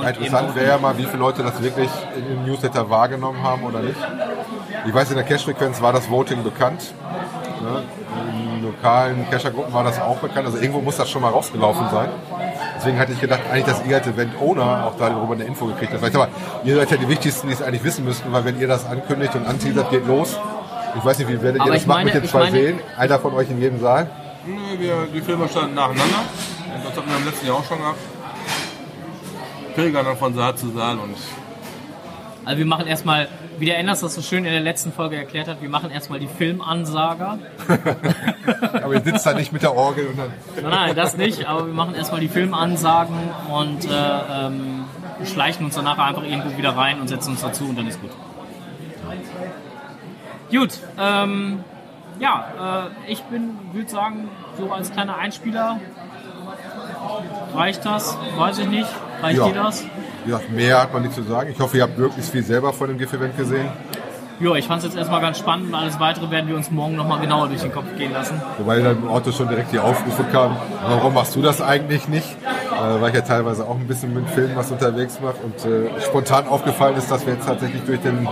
Ja, 0.00 0.08
interessant 0.08 0.54
wäre 0.54 0.68
ja 0.68 0.78
mal, 0.78 0.96
wie 0.98 1.04
viele 1.04 1.18
Leute 1.18 1.42
das 1.42 1.60
wirklich 1.62 1.90
im 2.16 2.44
Newsletter 2.44 2.88
wahrgenommen 2.90 3.42
haben 3.42 3.64
oder 3.64 3.80
nicht. 3.80 3.96
Ich 4.86 4.94
weiß, 4.94 5.10
in 5.10 5.16
der 5.16 5.24
Cache-Frequenz 5.24 5.80
war 5.82 5.92
das 5.92 6.08
Voting 6.10 6.42
bekannt. 6.44 6.94
Ne? 7.62 7.82
In 8.32 8.62
lokalen 8.62 9.28
Cacher-Gruppen 9.30 9.72
war 9.72 9.84
das 9.84 10.00
auch 10.00 10.16
bekannt. 10.18 10.46
Also 10.46 10.58
irgendwo 10.58 10.80
muss 10.80 10.96
das 10.96 11.10
schon 11.10 11.22
mal 11.22 11.30
rausgelaufen 11.30 11.88
sein. 11.90 12.08
Deswegen 12.86 13.00
hatte 13.00 13.12
ich 13.14 13.20
gedacht, 13.20 13.40
eigentlich, 13.50 13.64
dass 13.64 13.84
ihr 13.84 13.96
als 13.96 14.06
Event-Owner 14.06 14.86
auch 14.86 14.96
darüber 14.96 15.34
eine 15.34 15.42
Info 15.42 15.66
gekriegt 15.66 15.92
habt. 15.92 16.02
Weil 16.02 16.10
ich 16.10 16.14
sag 16.14 16.30
mal, 16.30 16.60
ihr 16.62 16.76
seid 16.76 16.90
ja 16.92 16.96
die 16.98 17.08
Wichtigsten, 17.08 17.48
die 17.48 17.54
es 17.54 17.60
eigentlich 17.60 17.82
wissen 17.82 18.04
müssten, 18.04 18.32
weil 18.32 18.44
wenn 18.44 18.60
ihr 18.60 18.68
das 18.68 18.86
ankündigt 18.86 19.34
und 19.34 19.44
anteasert, 19.44 19.90
geht 19.90 20.06
los. 20.06 20.36
Ich 20.96 21.04
weiß 21.04 21.18
nicht, 21.18 21.28
wie 21.28 21.42
werdet 21.42 21.60
Aber 21.60 21.70
ihr 21.70 21.72
das 21.72 21.82
ich 21.82 21.88
machen 21.88 22.04
meine- 22.04 22.14
mit 22.14 22.22
den 22.22 22.30
zwei 22.30 22.38
meine- 22.44 22.50
Seelen? 22.52 22.78
Einer 22.96 23.18
von 23.18 23.34
euch 23.34 23.50
in 23.50 23.60
jedem 23.60 23.80
Saal? 23.80 24.08
Nö, 24.46 24.54
wir, 24.78 25.08
die 25.12 25.20
Filme 25.20 25.48
standen 25.48 25.74
nacheinander. 25.74 26.20
Das 26.84 26.96
hatten 26.96 27.10
wir 27.10 27.16
im 27.16 27.24
letzten 27.24 27.46
Jahr 27.48 27.56
auch 27.56 27.64
schon 27.64 27.78
gehabt. 27.78 27.98
Pilgern 29.74 30.04
dann 30.06 30.16
von 30.16 30.32
Saal 30.34 30.54
zu 30.54 30.70
Saal 30.70 30.98
und 30.98 31.16
Also 32.44 32.58
wir 32.58 32.66
machen 32.66 32.86
erstmal, 32.86 33.26
wie 33.58 33.66
der 33.66 33.78
Enders 33.78 34.00
das 34.00 34.14
so 34.14 34.22
schön 34.22 34.44
in 34.44 34.52
der 34.52 34.60
letzten 34.60 34.92
Folge 34.92 35.16
erklärt 35.16 35.48
hat, 35.48 35.62
wir 35.62 35.68
machen 35.68 35.90
erstmal 35.90 36.18
die 36.18 36.28
Filmansager. 36.28 37.38
Aber 38.82 38.94
ihr 38.94 39.00
sitzt 39.02 39.24
da 39.26 39.32
nicht 39.34 39.52
mit 39.52 39.62
der 39.62 39.74
Orgel 39.74 40.08
und 40.08 40.18
dann... 40.18 40.30
Nein, 40.56 40.70
nein, 40.70 40.96
das 40.96 41.16
nicht, 41.16 41.46
aber 41.46 41.66
wir 41.66 41.72
machen 41.72 41.94
erstmal 41.94 42.20
die 42.20 42.28
Filmansagen 42.28 43.16
und 43.52 43.84
äh, 43.84 44.46
ähm, 44.46 44.84
schleichen 45.24 45.64
uns 45.64 45.74
danach 45.74 45.98
einfach 45.98 46.22
irgendwo 46.22 46.56
wieder 46.56 46.76
rein 46.76 47.00
und 47.00 47.08
setzen 47.08 47.30
uns 47.30 47.40
dazu 47.40 47.64
und 47.64 47.76
dann 47.78 47.86
ist 47.86 48.00
gut. 48.00 48.10
Gut, 50.50 50.78
ähm, 50.98 51.64
ja, 52.20 52.88
äh, 53.06 53.12
ich 53.12 53.22
bin, 53.24 53.58
würde 53.72 53.88
sagen, 53.88 54.28
so 54.58 54.70
als 54.70 54.92
kleiner 54.92 55.16
Einspieler 55.16 55.80
reicht 57.54 57.84
das, 57.84 58.16
weiß 58.36 58.58
ich 58.58 58.68
nicht, 58.68 58.88
reicht 59.22 59.38
Ja. 59.38 59.46
dir 59.48 59.54
das? 59.54 59.84
Wie 60.26 60.32
gesagt, 60.32 60.50
mehr 60.50 60.82
hat 60.82 60.92
man 60.92 61.02
nicht 61.02 61.14
zu 61.14 61.22
sagen. 61.22 61.52
Ich 61.52 61.60
hoffe, 61.60 61.76
ihr 61.76 61.84
habt 61.84 61.96
möglichst 61.96 62.32
viel 62.32 62.42
selber 62.42 62.72
von 62.72 62.88
dem 62.88 62.98
GIF-Event 62.98 63.36
gesehen. 63.36 63.68
Ja, 64.40 64.56
ich 64.56 64.66
fand 64.66 64.80
es 64.80 64.86
jetzt 64.86 64.96
erstmal 64.96 65.20
ganz 65.20 65.38
spannend 65.38 65.68
und 65.68 65.74
alles 65.76 66.00
weitere 66.00 66.28
werden 66.32 66.48
wir 66.48 66.56
uns 66.56 66.68
morgen 66.68 66.96
nochmal 66.96 67.20
genauer 67.20 67.46
durch 67.46 67.60
den 67.60 67.70
Kopf 67.70 67.86
gehen 67.96 68.12
lassen. 68.12 68.42
Wobei 68.58 68.80
dann 68.80 68.98
im 68.98 69.08
Auto 69.08 69.30
schon 69.30 69.48
direkt 69.48 69.70
die 69.70 69.78
Aufrufe 69.78 70.24
kamen, 70.24 70.56
warum 70.82 71.14
machst 71.14 71.36
du 71.36 71.42
das 71.42 71.62
eigentlich 71.62 72.08
nicht? 72.08 72.26
Äh, 72.26 73.00
weil 73.00 73.10
ich 73.10 73.14
ja 73.14 73.20
teilweise 73.20 73.68
auch 73.68 73.76
ein 73.76 73.86
bisschen 73.86 74.14
mit 74.14 74.28
Filmen 74.28 74.56
was 74.56 74.72
unterwegs 74.72 75.20
mache 75.20 75.36
und 75.44 75.64
äh, 75.64 76.00
spontan 76.00 76.48
aufgefallen 76.48 76.96
ist, 76.96 77.08
dass 77.08 77.24
wir 77.24 77.34
jetzt 77.34 77.46
tatsächlich 77.46 77.82
durch 77.84 78.00
den 78.00 78.28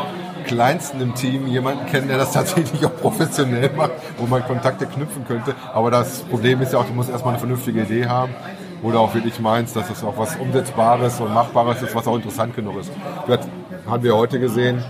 kleinsten 0.46 1.00
im 1.00 1.14
Team 1.14 1.46
jemanden 1.46 1.86
kennen, 1.86 2.08
der 2.08 2.18
das 2.18 2.32
tatsächlich 2.32 2.84
auch 2.84 2.96
professionell 2.96 3.70
macht, 3.70 3.92
wo 4.18 4.26
man 4.26 4.44
Kontakte 4.44 4.86
knüpfen 4.86 5.24
könnte. 5.28 5.54
Aber 5.72 5.92
das 5.92 6.22
Problem 6.22 6.60
ist 6.60 6.72
ja 6.72 6.80
auch, 6.80 6.86
du 6.86 6.92
musst 6.92 7.08
erstmal 7.08 7.34
eine 7.34 7.38
vernünftige 7.38 7.82
Idee 7.82 8.06
haben 8.08 8.34
oder 8.82 9.00
auch 9.00 9.14
wirklich 9.14 9.38
meinst, 9.40 9.76
dass 9.76 9.90
es 9.90 10.04
auch 10.04 10.16
was 10.16 10.36
Umsetzbares 10.36 11.20
und 11.20 11.32
Machbares 11.32 11.82
ist, 11.82 11.94
was 11.94 12.06
auch 12.06 12.16
interessant 12.16 12.54
genug 12.54 12.80
ist. 12.80 12.92
Das 13.26 13.40
haben 13.86 14.02
wir 14.02 14.16
heute 14.16 14.38
gesehen, 14.38 14.82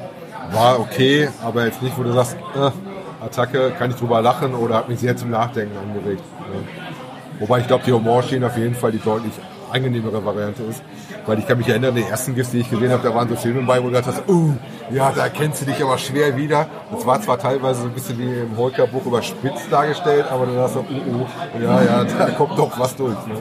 war 0.53 0.81
okay, 0.81 1.29
aber 1.45 1.65
jetzt 1.67 1.83
nicht, 1.83 1.97
wo 1.99 2.03
du 2.03 2.13
sagst, 2.13 2.37
äh, 2.57 2.71
Attacke, 3.25 3.73
kann 3.79 3.91
ich 3.91 3.97
drüber 3.97 4.21
lachen 4.21 4.55
oder 4.55 4.77
hat 4.77 4.89
mich 4.89 5.01
sehr 5.01 5.17
zum 5.17 5.31
Nachdenken 5.31 5.77
angeregt. 5.79 6.23
Ne? 6.41 6.69
Wobei 7.41 7.61
ich 7.61 7.67
glaube, 7.67 7.85
die 7.85 7.93
Humorschiene 7.93 8.47
auf 8.47 8.57
jeden 8.57 8.75
Fall 8.75 8.93
die 8.93 8.99
deutlich 8.99 9.33
angenehmere 9.75 10.25
Variante 10.25 10.63
ist. 10.63 10.83
Weil 11.27 11.39
ich 11.39 11.49
kann 11.49 11.59
mich 11.59 11.69
erinnern, 11.69 11.95
die 11.95 12.03
ersten 12.03 12.35
GIFs, 12.35 12.51
die 12.51 12.59
ich 12.59 12.71
gesehen 12.71 12.91
habe, 12.91 13.03
da 13.03 13.15
waren 13.15 13.29
so 13.29 13.35
Filme 13.35 13.63
bei, 13.63 13.79
wo 13.79 13.85
du 13.85 13.95
gedacht 13.95 14.07
hast, 14.07 14.29
uh, 14.29 14.55
ja, 14.91 15.11
da 15.11 15.25
erkennst 15.25 15.63
du 15.63 15.67
dich 15.67 15.83
aber 15.83 15.99
schwer 15.99 16.37
wieder. 16.37 16.67
Das 16.93 17.07
war 17.07 17.21
zwar 17.23 17.39
teilweise 17.39 17.81
so 17.81 17.87
ein 17.87 17.95
bisschen 17.95 18.19
wie 18.19 18.41
im 18.41 18.57
Holker-Buch 18.57 19.07
überspitzt 19.07 19.67
dargestellt, 19.71 20.27
aber 20.31 20.47
du 20.47 20.69
so, 20.69 20.81
uh, 20.81 21.23
uh, 21.23 21.27
ja, 21.63 21.83
ja, 21.83 22.05
da 22.05 22.31
kommt 22.31 22.59
doch 22.59 22.79
was 22.79 22.95
durch. 22.95 23.17
Ne? 23.27 23.37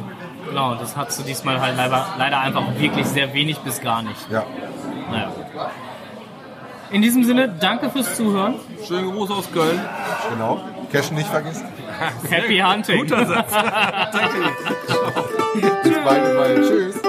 Genau, 0.53 0.75
das 0.75 0.95
hast 0.95 1.19
du 1.19 1.23
diesmal 1.23 1.59
halt 1.59 1.75
leider, 1.77 2.05
leider 2.19 2.39
einfach 2.39 2.63
wirklich 2.77 3.07
sehr 3.07 3.33
wenig 3.33 3.57
bis 3.59 3.81
gar 3.81 4.03
nicht. 4.03 4.29
Ja. 4.29 4.43
Naja. 5.09 5.31
In 6.91 7.01
diesem 7.01 7.23
Sinne, 7.23 7.49
danke 7.59 7.89
fürs 7.89 8.15
Zuhören. 8.15 8.59
Schönen 8.87 9.11
Gruß 9.11 9.31
aus 9.31 9.51
Köln. 9.51 9.79
Genau. 10.29 10.61
Cashen 10.91 11.17
nicht 11.17 11.27
vergessen. 11.27 11.65
Happy 12.29 12.59
Hunting. 12.59 12.99
Guter 12.99 13.25
Satz. 13.25 13.51
Bis 15.83 15.97
bald, 16.05 16.37
bald. 16.37 16.67
Tschüss. 16.67 17.01